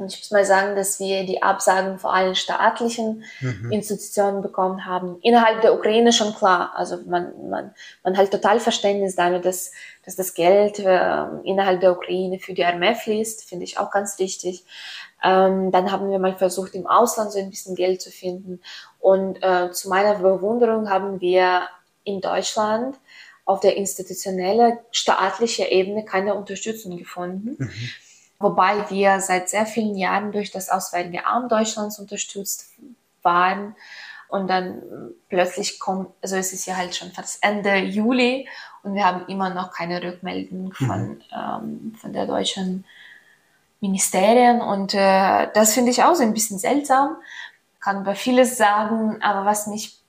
[0.00, 3.70] und ich muss mal sagen, dass wir die Absagen vor allen staatlichen mhm.
[3.70, 5.18] Institutionen bekommen haben.
[5.20, 6.72] Innerhalb der Ukraine schon klar.
[6.74, 9.72] Also man, man, man hat total Verständnis damit, dass,
[10.06, 13.44] dass das Geld äh, innerhalb der Ukraine für die Armee fließt.
[13.44, 14.64] Finde ich auch ganz wichtig.
[15.22, 18.62] Ähm, dann haben wir mal versucht, im Ausland so ein bisschen Geld zu finden.
[19.00, 21.68] Und äh, zu meiner Bewunderung haben wir
[22.04, 22.96] in Deutschland
[23.44, 27.56] auf der institutionellen, staatlichen Ebene keine Unterstützung gefunden.
[27.58, 27.90] Mhm
[28.40, 32.72] wobei wir seit sehr vielen Jahren durch das Auswärtige Amt Deutschlands unterstützt
[33.22, 33.76] waren.
[34.28, 34.82] Und dann
[35.28, 38.48] plötzlich kommt, also es ist ja halt schon fast Ende Juli
[38.82, 41.22] und wir haben immer noch keine Rückmeldung von, mhm.
[41.32, 42.84] ähm, von der deutschen
[43.80, 44.62] Ministerien.
[44.62, 47.16] Und äh, das finde ich auch so ein bisschen seltsam,
[47.80, 49.99] kann über vieles sagen, aber was mich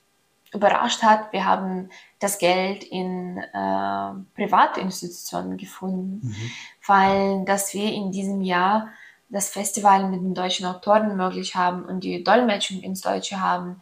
[0.52, 1.88] überrascht hat, wir haben
[2.18, 6.50] das Geld in äh, Privatinstitutionen gefunden, mhm.
[6.86, 8.88] weil dass wir in diesem Jahr
[9.32, 13.80] das Festival mit den deutschen Autoren möglich haben und die Dolmetschung ins Deutsche haben,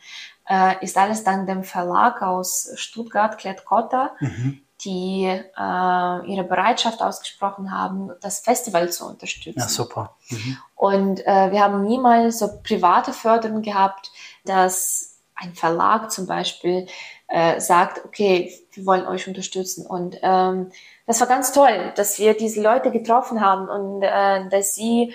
[0.49, 4.63] äh, ist alles dank dem Verlag aus Stuttgart, Klett-Cotta, mhm.
[4.85, 9.59] die äh, ihre Bereitschaft ausgesprochen haben, das Festival zu unterstützen.
[9.59, 10.17] Ja, super.
[10.29, 10.59] Mhm.
[10.77, 14.13] Und äh, wir haben niemals so private Förderung gehabt,
[14.45, 15.10] dass
[15.40, 16.87] ein Verlag zum Beispiel
[17.29, 19.87] äh, sagt, okay, wir wollen euch unterstützen.
[19.87, 20.70] Und ähm,
[21.07, 25.14] das war ganz toll, dass wir diese Leute getroffen haben und äh, dass sie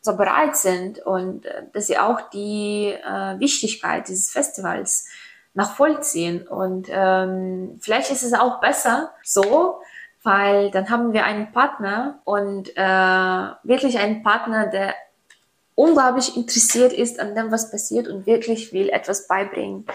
[0.00, 5.08] so bereit sind und äh, dass sie auch die äh, Wichtigkeit dieses Festivals
[5.54, 6.46] nachvollziehen.
[6.48, 9.80] Und ähm, vielleicht ist es auch besser so,
[10.22, 14.94] weil dann haben wir einen Partner und äh, wirklich einen Partner, der
[15.74, 19.86] unglaublich interessiert ist an dem, was passiert und wirklich will etwas beibringen.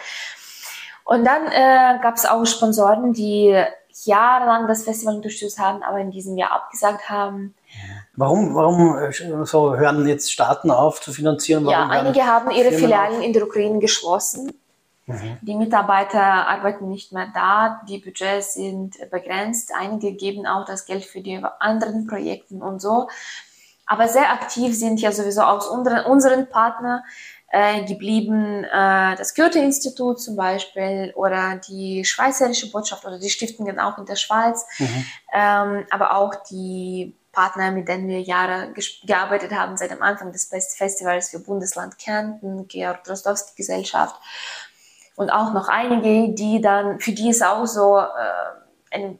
[1.03, 3.55] Und dann äh, gab es auch Sponsoren, die
[4.03, 7.55] jahrelang das Festival unterstützt haben, aber in diesem Jahr abgesagt haben.
[8.15, 11.65] Warum, warum äh, so hören jetzt Staaten auf zu finanzieren?
[11.65, 13.23] Warum ja, einige haben ihre Firmen Filialen auf?
[13.23, 14.53] in der Ukraine geschlossen.
[15.05, 15.37] Mhm.
[15.41, 19.71] Die Mitarbeiter arbeiten nicht mehr da, die Budgets sind begrenzt.
[19.77, 23.07] Einige geben auch das Geld für die anderen Projekte und so.
[23.87, 27.01] Aber sehr aktiv sind ja sowieso aus unseren, unseren Partnern
[27.49, 33.97] äh, geblieben, äh, das Goethe-Institut zum Beispiel oder die Schweizerische Botschaft oder die Stiftungen auch
[33.97, 35.05] in der Schweiz, mhm.
[35.33, 38.73] ähm, aber auch die Partner, mit denen wir Jahre
[39.05, 44.15] gearbeitet haben seit dem Anfang des Festivals für Bundesland Kärnten, Georg Drostowski Gesellschaft
[45.15, 49.19] und auch noch einige, die dann, für die es auch so äh, ein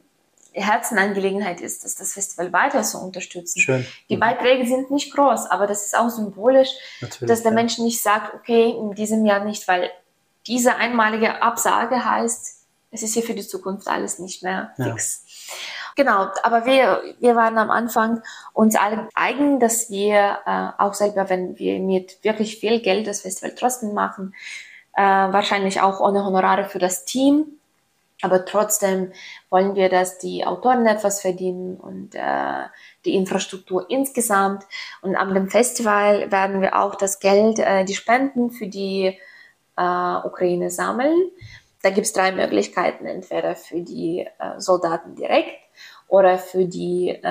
[0.60, 3.60] Herzenangelegenheit ist, dass das Festival weiter zu unterstützen.
[3.60, 3.86] Schön.
[4.08, 4.20] Die mhm.
[4.20, 7.56] Beiträge sind nicht groß, aber das ist auch symbolisch, Natürlich, dass der ja.
[7.56, 9.90] Mensch nicht sagt, okay, in diesem Jahr nicht, weil
[10.46, 12.58] diese einmalige Absage heißt,
[12.90, 15.24] es ist hier für die Zukunft alles nicht mehr fix.
[15.24, 15.54] Ja.
[15.98, 21.28] Genau, aber wir, wir waren am Anfang uns alle eigen, dass wir äh, auch selber,
[21.28, 24.32] wenn wir mit wirklich viel Geld das Festival trotzdem machen,
[24.94, 27.57] äh, wahrscheinlich auch ohne Honorare für das Team,
[28.22, 29.12] aber trotzdem
[29.48, 32.64] wollen wir, dass die Autoren etwas verdienen und äh,
[33.04, 34.64] die Infrastruktur insgesamt.
[35.02, 39.16] Und an dem Festival werden wir auch das Geld, äh, die Spenden für die
[39.76, 41.30] äh, Ukraine sammeln.
[41.82, 45.56] Da gibt es drei Möglichkeiten, entweder für die äh, Soldaten direkt
[46.08, 47.22] oder für die äh,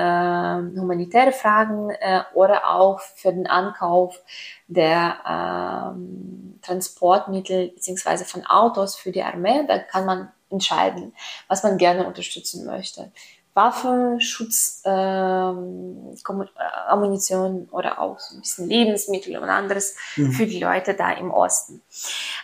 [0.79, 4.21] humanitäre Fragen äh, oder auch für den Ankauf
[4.67, 9.65] der äh, Transportmittel beziehungsweise von Autos für die Armee.
[9.67, 11.13] Da kann man entscheiden,
[11.47, 13.11] was man gerne unterstützen möchte.
[13.57, 20.31] Waffen, Schutz, ähm, äh, Ammunition oder auch so ein bisschen Lebensmittel und anderes mhm.
[20.31, 21.81] für die Leute da im Osten.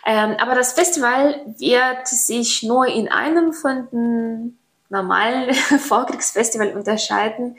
[0.04, 7.56] Ähm, aber das Festival wird sich nur in einem von den normalen Vorkriegsfestival unterscheiden,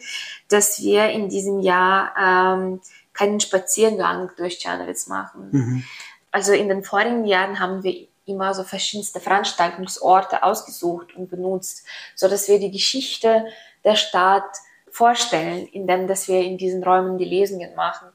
[0.50, 2.82] dass wir in diesem Jahr ähm,
[3.14, 5.48] keinen Spaziergang durch Czernowitz machen.
[5.52, 5.84] Mhm.
[6.30, 11.86] Also in den vorigen Jahren haben wir immer so verschiedenste Veranstaltungsorte ausgesucht und benutzt,
[12.16, 13.46] so dass wir die Geschichte
[13.84, 14.44] der Stadt
[14.90, 18.08] vorstellen, indem dass wir in diesen Räumen die Lesungen machen.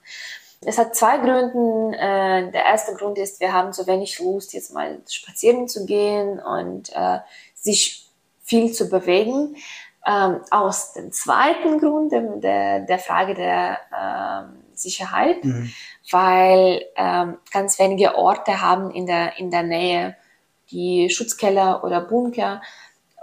[0.63, 1.97] Es hat zwei Gründe.
[1.97, 6.39] Äh, der erste Grund ist, wir haben so wenig Lust, jetzt mal spazieren zu gehen
[6.39, 7.19] und äh,
[7.55, 8.11] sich
[8.43, 9.57] viel zu bewegen.
[10.07, 15.71] Ähm, aus dem zweiten Grund, der, der Frage der ähm, Sicherheit, mhm.
[16.11, 20.17] Weil ähm, ganz wenige Orte haben in der, in der Nähe
[20.71, 22.63] die Schutzkeller oder Bunker,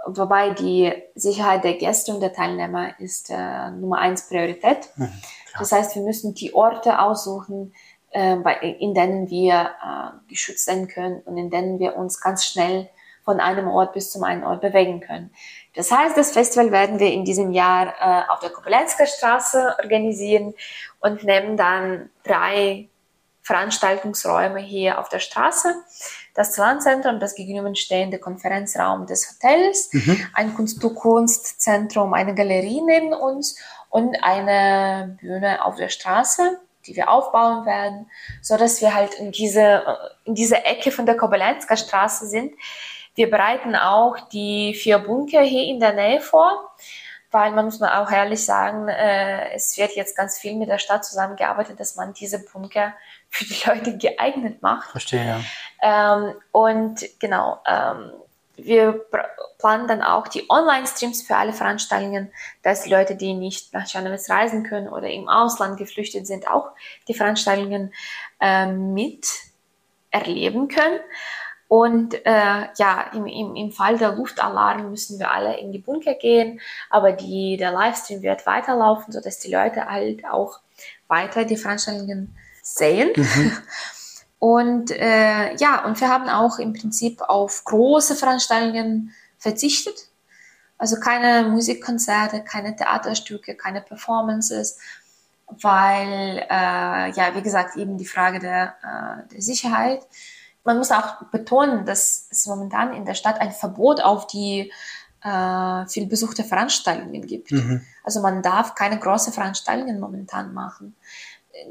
[0.06, 4.88] wobei die Sicherheit der Gäste und der Teilnehmer ist äh, Nummer eins Priorität.
[4.96, 5.12] Mhm,
[5.58, 7.74] das heißt, wir müssen die Orte aussuchen,
[8.10, 12.46] äh, bei, in denen wir äh, geschützt sein können und in denen wir uns ganz
[12.46, 12.88] schnell
[13.28, 15.30] von einem Ort bis zum einen Ort bewegen können.
[15.74, 20.54] Das heißt, das Festival werden wir in diesem Jahr äh, auf der Kopelensker Straße organisieren
[21.00, 22.88] und nehmen dann drei
[23.42, 25.74] Veranstaltungsräume hier auf der Straße.
[26.32, 30.26] Das Landzentrum, das gegenüberstehende Konferenzraum des Hotels, mhm.
[30.32, 33.58] ein Kunst-to-Kunst-Zentrum, eine Galerie neben uns
[33.90, 38.10] und eine Bühne auf der Straße die wir aufbauen werden,
[38.40, 39.84] so dass wir halt in diese,
[40.24, 42.54] in diese Ecke von der Kobelensker Straße sind,
[43.18, 46.70] wir bereiten auch die vier Bunker hier in der Nähe vor,
[47.32, 50.78] weil man muss man auch ehrlich sagen, äh, es wird jetzt ganz viel mit der
[50.78, 52.94] Stadt zusammengearbeitet, dass man diese Bunker
[53.28, 54.92] für die Leute geeignet macht.
[54.92, 55.40] Verstehe, ja.
[55.82, 58.12] Ähm, und genau, ähm,
[58.56, 59.04] wir
[59.58, 64.30] planen dann auch die Online-Streams für alle Veranstaltungen, dass die Leute, die nicht nach Czernowitz
[64.30, 66.70] reisen können oder im Ausland geflüchtet sind, auch
[67.08, 67.92] die Veranstaltungen
[68.40, 69.26] äh, mit
[70.12, 71.00] erleben können.
[71.68, 76.14] Und äh, ja, im, im, im Fall der Luftalarm müssen wir alle in die Bunker
[76.14, 80.60] gehen, aber die, der Livestream wird weiterlaufen, sodass die Leute halt auch
[81.08, 83.10] weiter die Veranstaltungen sehen.
[83.14, 83.52] Mhm.
[84.40, 90.10] Und äh, ja, und wir haben auch im Prinzip auf große Veranstaltungen verzichtet.
[90.76, 94.78] Also keine Musikkonzerte, keine Theaterstücke, keine Performances,
[95.48, 100.06] weil, äh, ja, wie gesagt, eben die Frage der, äh, der Sicherheit.
[100.68, 104.70] Man muss auch betonen, dass es momentan in der Stadt ein Verbot auf die
[105.24, 107.50] äh, viel besuchte Veranstaltungen gibt.
[107.50, 107.84] Mhm.
[108.04, 110.94] Also man darf keine großen Veranstaltungen momentan machen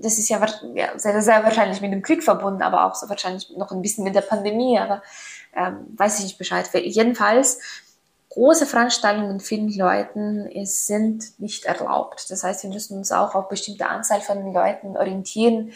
[0.01, 0.45] das ist ja,
[0.75, 4.03] ja sehr, sehr wahrscheinlich mit dem Krieg verbunden, aber auch so wahrscheinlich noch ein bisschen
[4.03, 5.01] mit der Pandemie, aber
[5.55, 6.69] ähm, weiß ich nicht Bescheid.
[6.73, 7.59] Jedenfalls,
[8.29, 12.29] große Veranstaltungen mit vielen Leuten ist, sind nicht erlaubt.
[12.29, 15.71] Das heißt, wir müssen uns auch auf bestimmte Anzahl von Leuten orientieren,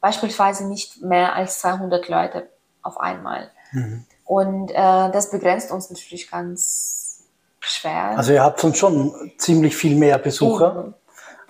[0.00, 2.48] beispielsweise nicht mehr als 200 Leute
[2.82, 3.50] auf einmal.
[3.72, 4.04] Mhm.
[4.24, 7.24] Und äh, das begrenzt uns natürlich ganz
[7.60, 8.16] schwer.
[8.16, 10.74] Also ihr habt schon ziemlich viel mehr Besucher.
[10.74, 10.94] Mhm.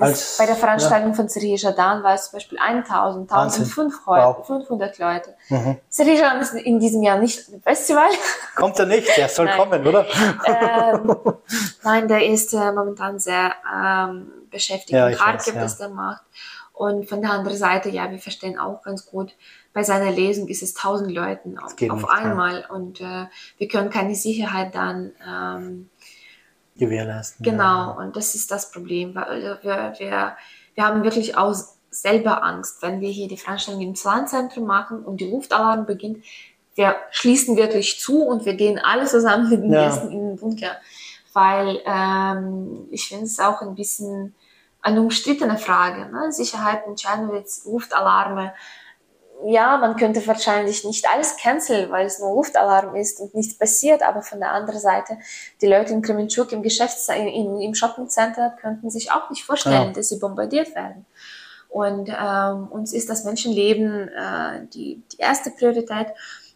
[0.01, 1.16] Als, bei der Veranstaltung ja.
[1.16, 4.49] von Serie Jadan war es zum Beispiel 1000, 1500 wow.
[4.99, 5.34] Leute.
[5.49, 5.78] Mhm.
[5.88, 8.09] Serie ist in diesem Jahr nicht im Festival.
[8.55, 9.09] Kommt er nicht?
[9.16, 10.07] Der soll kommen, oder?
[10.46, 11.16] Ähm,
[11.82, 15.62] nein, der ist äh, momentan sehr ähm, beschäftigt ja, in Kharkiv, ja.
[15.62, 16.22] das der macht.
[16.78, 19.34] Und von der anderen Seite, ja, wir verstehen auch ganz gut,
[19.72, 23.26] bei seiner Lesung ist es 1000 Leuten auf, auf einmal und äh,
[23.58, 25.90] wir können keine Sicherheit dann ähm,
[26.76, 27.42] gewährleisten.
[27.42, 27.90] Genau, ja.
[27.90, 30.36] und das ist das Problem, weil wir, wir,
[30.74, 31.52] wir haben wirklich auch
[31.90, 36.24] selber Angst, wenn wir hier die Veranstaltung im Zahenzentrum machen und die Luftalarm beginnt,
[36.76, 39.88] wir schließen wirklich zu und wir gehen alle zusammen mit den ja.
[39.88, 40.76] Gästen in den Bunker,
[41.32, 44.36] weil ähm, ich finde es auch ein bisschen
[44.82, 46.10] eine umstrittene Frage.
[46.10, 46.32] Ne?
[46.32, 48.52] Sicherheit in Czernowitz, Luftalarme,
[49.46, 54.02] ja, man könnte wahrscheinlich nicht alles canceln, weil es nur Luftalarm ist und nichts passiert,
[54.02, 55.18] aber von der anderen Seite,
[55.60, 59.92] die Leute in Kremenchuk im Geschäfts-, im, im Shoppingcenter könnten sich auch nicht vorstellen, ja.
[59.92, 61.06] dass sie bombardiert werden.
[61.68, 66.08] Und ähm, uns ist das Menschenleben äh, die, die erste Priorität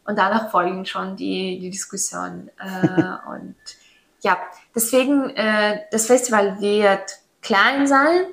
[0.05, 2.51] und danach folgen schon die, die Diskussionen.
[2.59, 3.55] Äh, und
[4.23, 4.39] ja,
[4.75, 8.25] deswegen, äh, das Festival wird klein sein,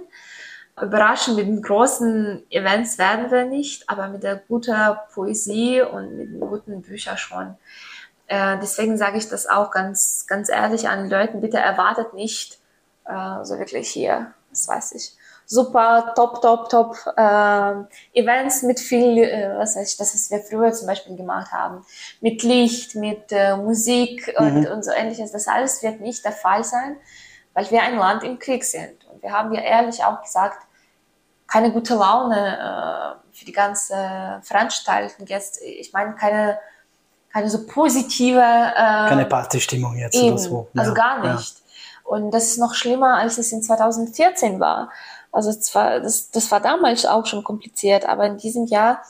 [0.82, 4.76] Überraschen mit den großen Events werden wir nicht, aber mit der guten
[5.14, 7.56] Poesie und mit den guten Büchern schon.
[8.28, 12.60] Äh, deswegen sage ich das auch ganz, ganz ehrlich an die Leute, bitte erwartet nicht
[13.06, 19.24] äh, so wirklich hier, was weiß ich, super, top, top, top äh, Events mit viel,
[19.24, 21.84] äh, was weiß ich, das, was wir früher zum Beispiel gemacht haben,
[22.22, 24.68] mit Licht, mit äh, Musik und, mhm.
[24.68, 25.32] und so ähnliches.
[25.32, 26.98] Das alles wird nicht der Fall sein,
[27.56, 28.99] weil wir ein Land im Krieg sind.
[29.22, 30.66] Wir haben ja ehrlich auch gesagt,
[31.48, 35.62] keine gute Laune äh, für die ganze Veranstaltung jetzt.
[35.62, 36.60] Ich meine, keine,
[37.34, 38.40] keine so positive.
[38.40, 40.68] Äh, keine Partystimmung jetzt eben, oder so.
[40.74, 41.58] Ja, also gar nicht.
[41.58, 41.66] Ja.
[42.04, 44.92] Und das ist noch schlimmer, als es in 2014 war.
[45.32, 49.04] Also zwar, das, das war damals auch schon kompliziert, aber in diesem Jahr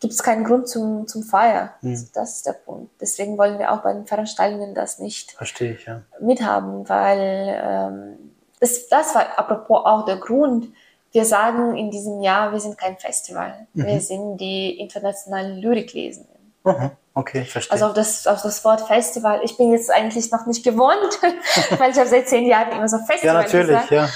[0.00, 1.74] gibt es keinen Grund zum, zum Feier.
[1.80, 1.90] Hm.
[1.90, 2.90] Also das ist der Punkt.
[3.00, 6.02] Deswegen wollen wir auch bei den Veranstaltungen das nicht Verstehe ich, ja.
[6.20, 8.29] mithaben, weil ähm,
[8.60, 10.68] das, das war apropos auch der Grund,
[11.12, 13.66] wir sagen in diesem Jahr, wir sind kein Festival.
[13.74, 13.86] Mhm.
[13.86, 16.36] Wir sind die internationalen Lyriklesenden.
[16.64, 16.90] Mhm.
[17.14, 17.72] Okay, verstehe.
[17.72, 21.20] Also auf das, auf das Wort Festival, ich bin jetzt eigentlich noch nicht gewohnt,
[21.78, 23.90] weil ich habe seit zehn Jahren immer so Festival Ja, natürlich, gesagt.
[23.90, 24.08] ja.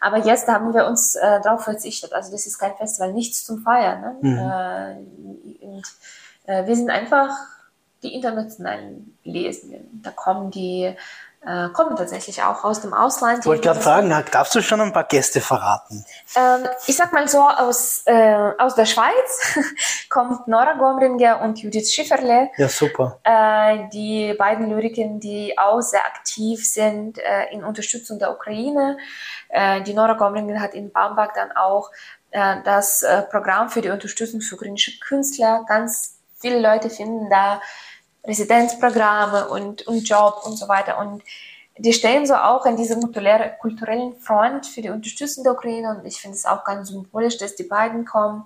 [0.00, 2.12] Aber jetzt haben wir uns äh, darauf verzichtet.
[2.12, 4.00] Also das ist kein Festival, nichts zum Feiern.
[4.00, 4.16] Ne?
[4.20, 4.38] Mhm.
[4.38, 5.82] Äh, und
[6.46, 7.30] äh, wir sind einfach
[8.02, 10.00] die internationalen Lesenden.
[10.02, 10.94] Da kommen die
[11.42, 13.38] äh, kommen tatsächlich auch aus dem Ausland.
[13.40, 16.04] Ich wollte gerade fragen, darfst du schon ein paar Gäste verraten?
[16.36, 19.58] Ähm, ich sag mal so, aus, äh, aus der Schweiz
[20.10, 22.50] kommt Nora Gomringer und Judith Schifferle.
[22.58, 23.20] Ja, super.
[23.24, 28.98] Äh, die beiden Lyriken, die auch sehr aktiv sind äh, in Unterstützung der Ukraine.
[29.48, 31.90] Äh, die Nora Gomringer hat in Bamberg dann auch
[32.32, 35.64] äh, das Programm für die Unterstützung für ukrainische Künstler.
[35.66, 37.62] Ganz viele Leute finden da
[38.24, 40.98] Residenzprogramme und, und Job und so weiter.
[40.98, 41.22] Und
[41.78, 43.00] die stehen so auch an diesem
[43.60, 47.56] kulturellen Front für die Unterstützung der Ukraine und ich finde es auch ganz symbolisch, dass
[47.56, 48.44] die beiden kommen.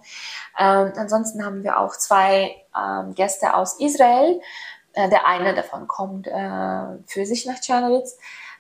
[0.57, 4.41] Ähm, ansonsten haben wir auch zwei ähm, Gäste aus Israel.
[4.93, 8.17] Äh, der eine davon kommt äh, für sich nach Czernowitz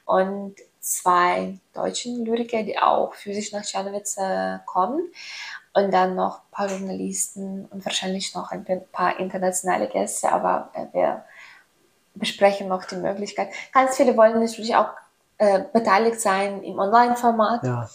[0.06, 5.00] und zwei deutschen Lyriker, die auch für sich nach Czernowitz äh, kommen
[5.74, 10.86] und dann noch ein paar Journalisten und wahrscheinlich noch ein paar internationale Gäste, aber äh,
[10.92, 11.24] wir
[12.14, 13.48] besprechen noch die Möglichkeit.
[13.72, 14.90] Ganz viele wollen natürlich auch
[15.38, 17.64] äh, beteiligt sein im Online-Format.
[17.64, 17.88] Ja.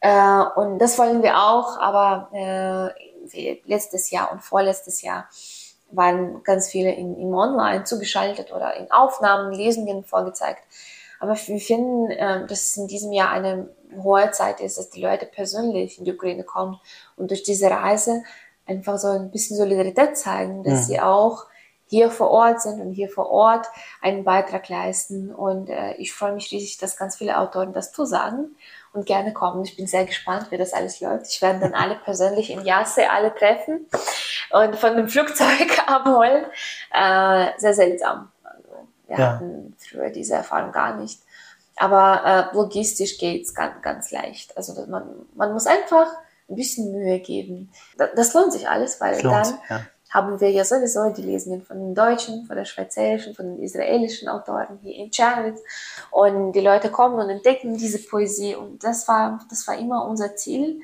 [0.00, 5.26] Äh, und das wollen wir auch, aber äh, letztes Jahr und vorletztes Jahr
[5.92, 10.62] waren ganz viele in, in Online zugeschaltet oder in Aufnahmen, Lesungen vorgezeigt.
[11.24, 15.00] Aber wir finden, äh, dass es in diesem Jahr eine hohe Zeit ist, dass die
[15.00, 16.78] Leute persönlich in die Ukraine kommen
[17.16, 18.22] und durch diese Reise
[18.66, 20.84] einfach so ein bisschen Solidarität zeigen, dass mhm.
[20.84, 21.46] sie auch
[21.86, 23.66] hier vor Ort sind und hier vor Ort
[24.02, 25.34] einen Beitrag leisten.
[25.34, 28.54] Und äh, ich freue mich riesig, dass ganz viele Autoren das zusagen
[28.92, 29.64] und gerne kommen.
[29.64, 31.26] Ich bin sehr gespannt, wie das alles läuft.
[31.28, 33.86] Ich werde dann alle persönlich in Jasse alle treffen
[34.50, 36.44] und von dem Flugzeug abholen.
[36.92, 38.30] Äh, sehr seltsam.
[39.06, 39.32] Wir ja.
[39.32, 41.20] hatten früher diese Erfahrung gar nicht.
[41.76, 44.56] Aber äh, logistisch geht's ganz, ganz leicht.
[44.56, 46.06] Also man, man muss einfach
[46.48, 47.70] ein bisschen Mühe geben.
[47.96, 49.86] Das, das lohnt sich alles, weil lohnt, dann ja.
[50.10, 54.28] haben wir ja sowieso die Lesungen von den deutschen, von den schweizerischen, von den israelischen
[54.28, 55.60] Autoren hier in Czernowitz.
[56.10, 58.54] Und die Leute kommen und entdecken diese Poesie.
[58.54, 60.80] Und das war, das war immer unser Ziel.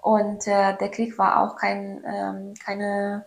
[0.00, 3.26] Und äh, der Krieg war auch kein, ähm, keine,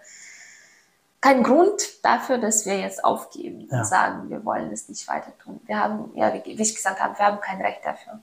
[1.22, 3.80] kein Grund dafür, dass wir jetzt aufgeben ja.
[3.80, 5.60] und sagen, wir wollen es nicht weiter tun.
[5.66, 8.20] Wir haben, ja, wie, wie ich gesagt habe, wir haben kein Recht dafür.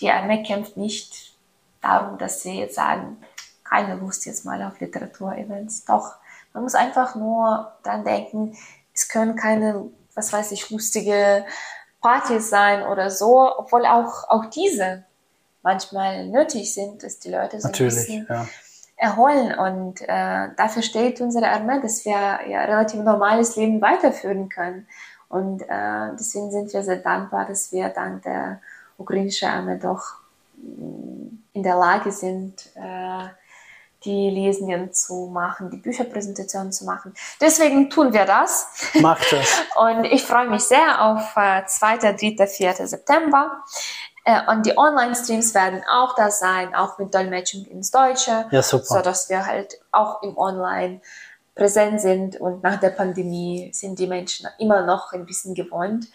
[0.00, 1.36] Die Armee kämpft nicht
[1.80, 3.18] darum, dass wir jetzt sagen,
[3.62, 5.84] keine Lust jetzt mal auf Literaturevents.
[5.84, 6.16] Doch,
[6.52, 8.56] man muss einfach nur dran denken,
[8.92, 11.44] es können keine, was weiß ich, lustige
[12.00, 15.04] Partys sein oder so, obwohl auch, auch diese
[15.62, 18.48] manchmal nötig sind, dass die Leute so Natürlich, ein bisschen ja.
[18.96, 19.54] Erholen.
[19.58, 24.86] Und äh, dafür steht unsere Armee, dass wir ja relativ normales Leben weiterführen können.
[25.28, 28.60] Und äh, deswegen sind wir sehr dankbar, dass wir dank der
[28.98, 30.02] ukrainischen Armee doch
[30.56, 33.28] mm, in der Lage sind, äh,
[34.04, 37.14] die Lesungen zu machen, die Bücherpräsentationen zu machen.
[37.40, 38.90] Deswegen tun wir das.
[39.00, 39.62] Macht das.
[39.76, 42.86] Und ich freue mich sehr auf äh, 2., 3., 4.
[42.86, 43.64] September.
[44.24, 48.84] Äh, und die Online-Streams werden auch da sein, auch mit Dolmetschung ins Deutsche, ja, super.
[48.84, 51.00] so dass wir halt auch im Online
[51.54, 56.08] präsent sind und nach der Pandemie sind die Menschen immer noch ein bisschen gewohnt,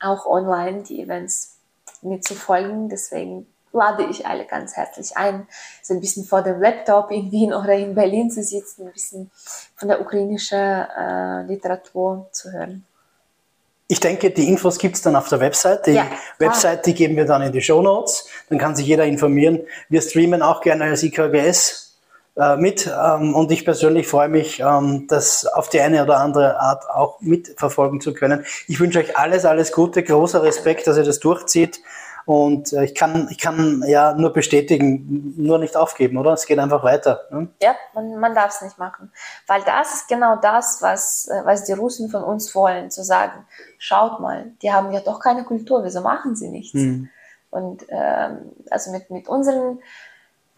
[0.00, 1.56] auch online die Events
[2.02, 2.88] mitzufolgen.
[2.88, 5.48] Deswegen lade ich alle ganz herzlich ein,
[5.82, 9.30] so ein bisschen vor dem Laptop in Wien oder in Berlin zu sitzen, ein bisschen
[9.74, 12.86] von der ukrainischen äh, Literatur zu hören.
[13.88, 15.86] Ich denke, die Infos gibt's dann auf der Website.
[15.86, 16.06] Die ja,
[16.38, 18.28] Website, die geben wir dann in die Show Notes.
[18.48, 19.60] Dann kann sich jeder informieren.
[19.88, 21.86] Wir streamen auch gerne als IKGS
[22.36, 22.86] äh, mit.
[22.86, 27.20] Ähm, und ich persönlich freue mich, ähm, das auf die eine oder andere Art auch
[27.20, 28.44] mitverfolgen zu können.
[28.66, 31.80] Ich wünsche euch alles, alles Gute, großer Respekt, dass ihr das durchzieht.
[32.26, 36.32] Und äh, ich kann, ich kann ja nur bestätigen, nur nicht aufgeben, oder?
[36.32, 37.20] Es geht einfach weiter.
[37.30, 37.48] Ne?
[37.62, 39.12] Ja, man, man darf es nicht machen.
[39.46, 43.46] Weil das ist genau das, was, äh, was die Russen von uns wollen, zu sagen,
[43.78, 46.74] schaut mal, die haben ja doch keine Kultur, wieso machen sie nichts?
[46.74, 47.08] Mhm.
[47.50, 49.78] Und ähm, also mit, mit unseren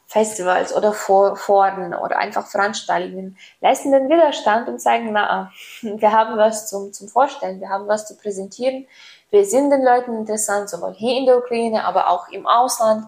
[0.06, 5.52] Festivals oder Foren oder einfach Veranstaltungen leisten den Widerstand und zeigen, na,
[5.82, 8.86] wir haben was zum, zum Vorstellen, wir haben was zu präsentieren,
[9.30, 13.06] wir sind den Leuten interessant, sowohl hier in der Ukraine, aber auch im Ausland.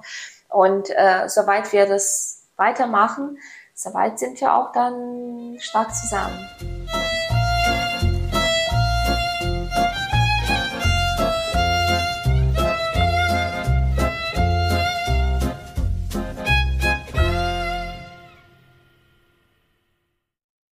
[0.48, 3.38] Und äh, soweit wir das weitermachen,
[3.74, 6.38] soweit sind wir auch dann stark zusammen.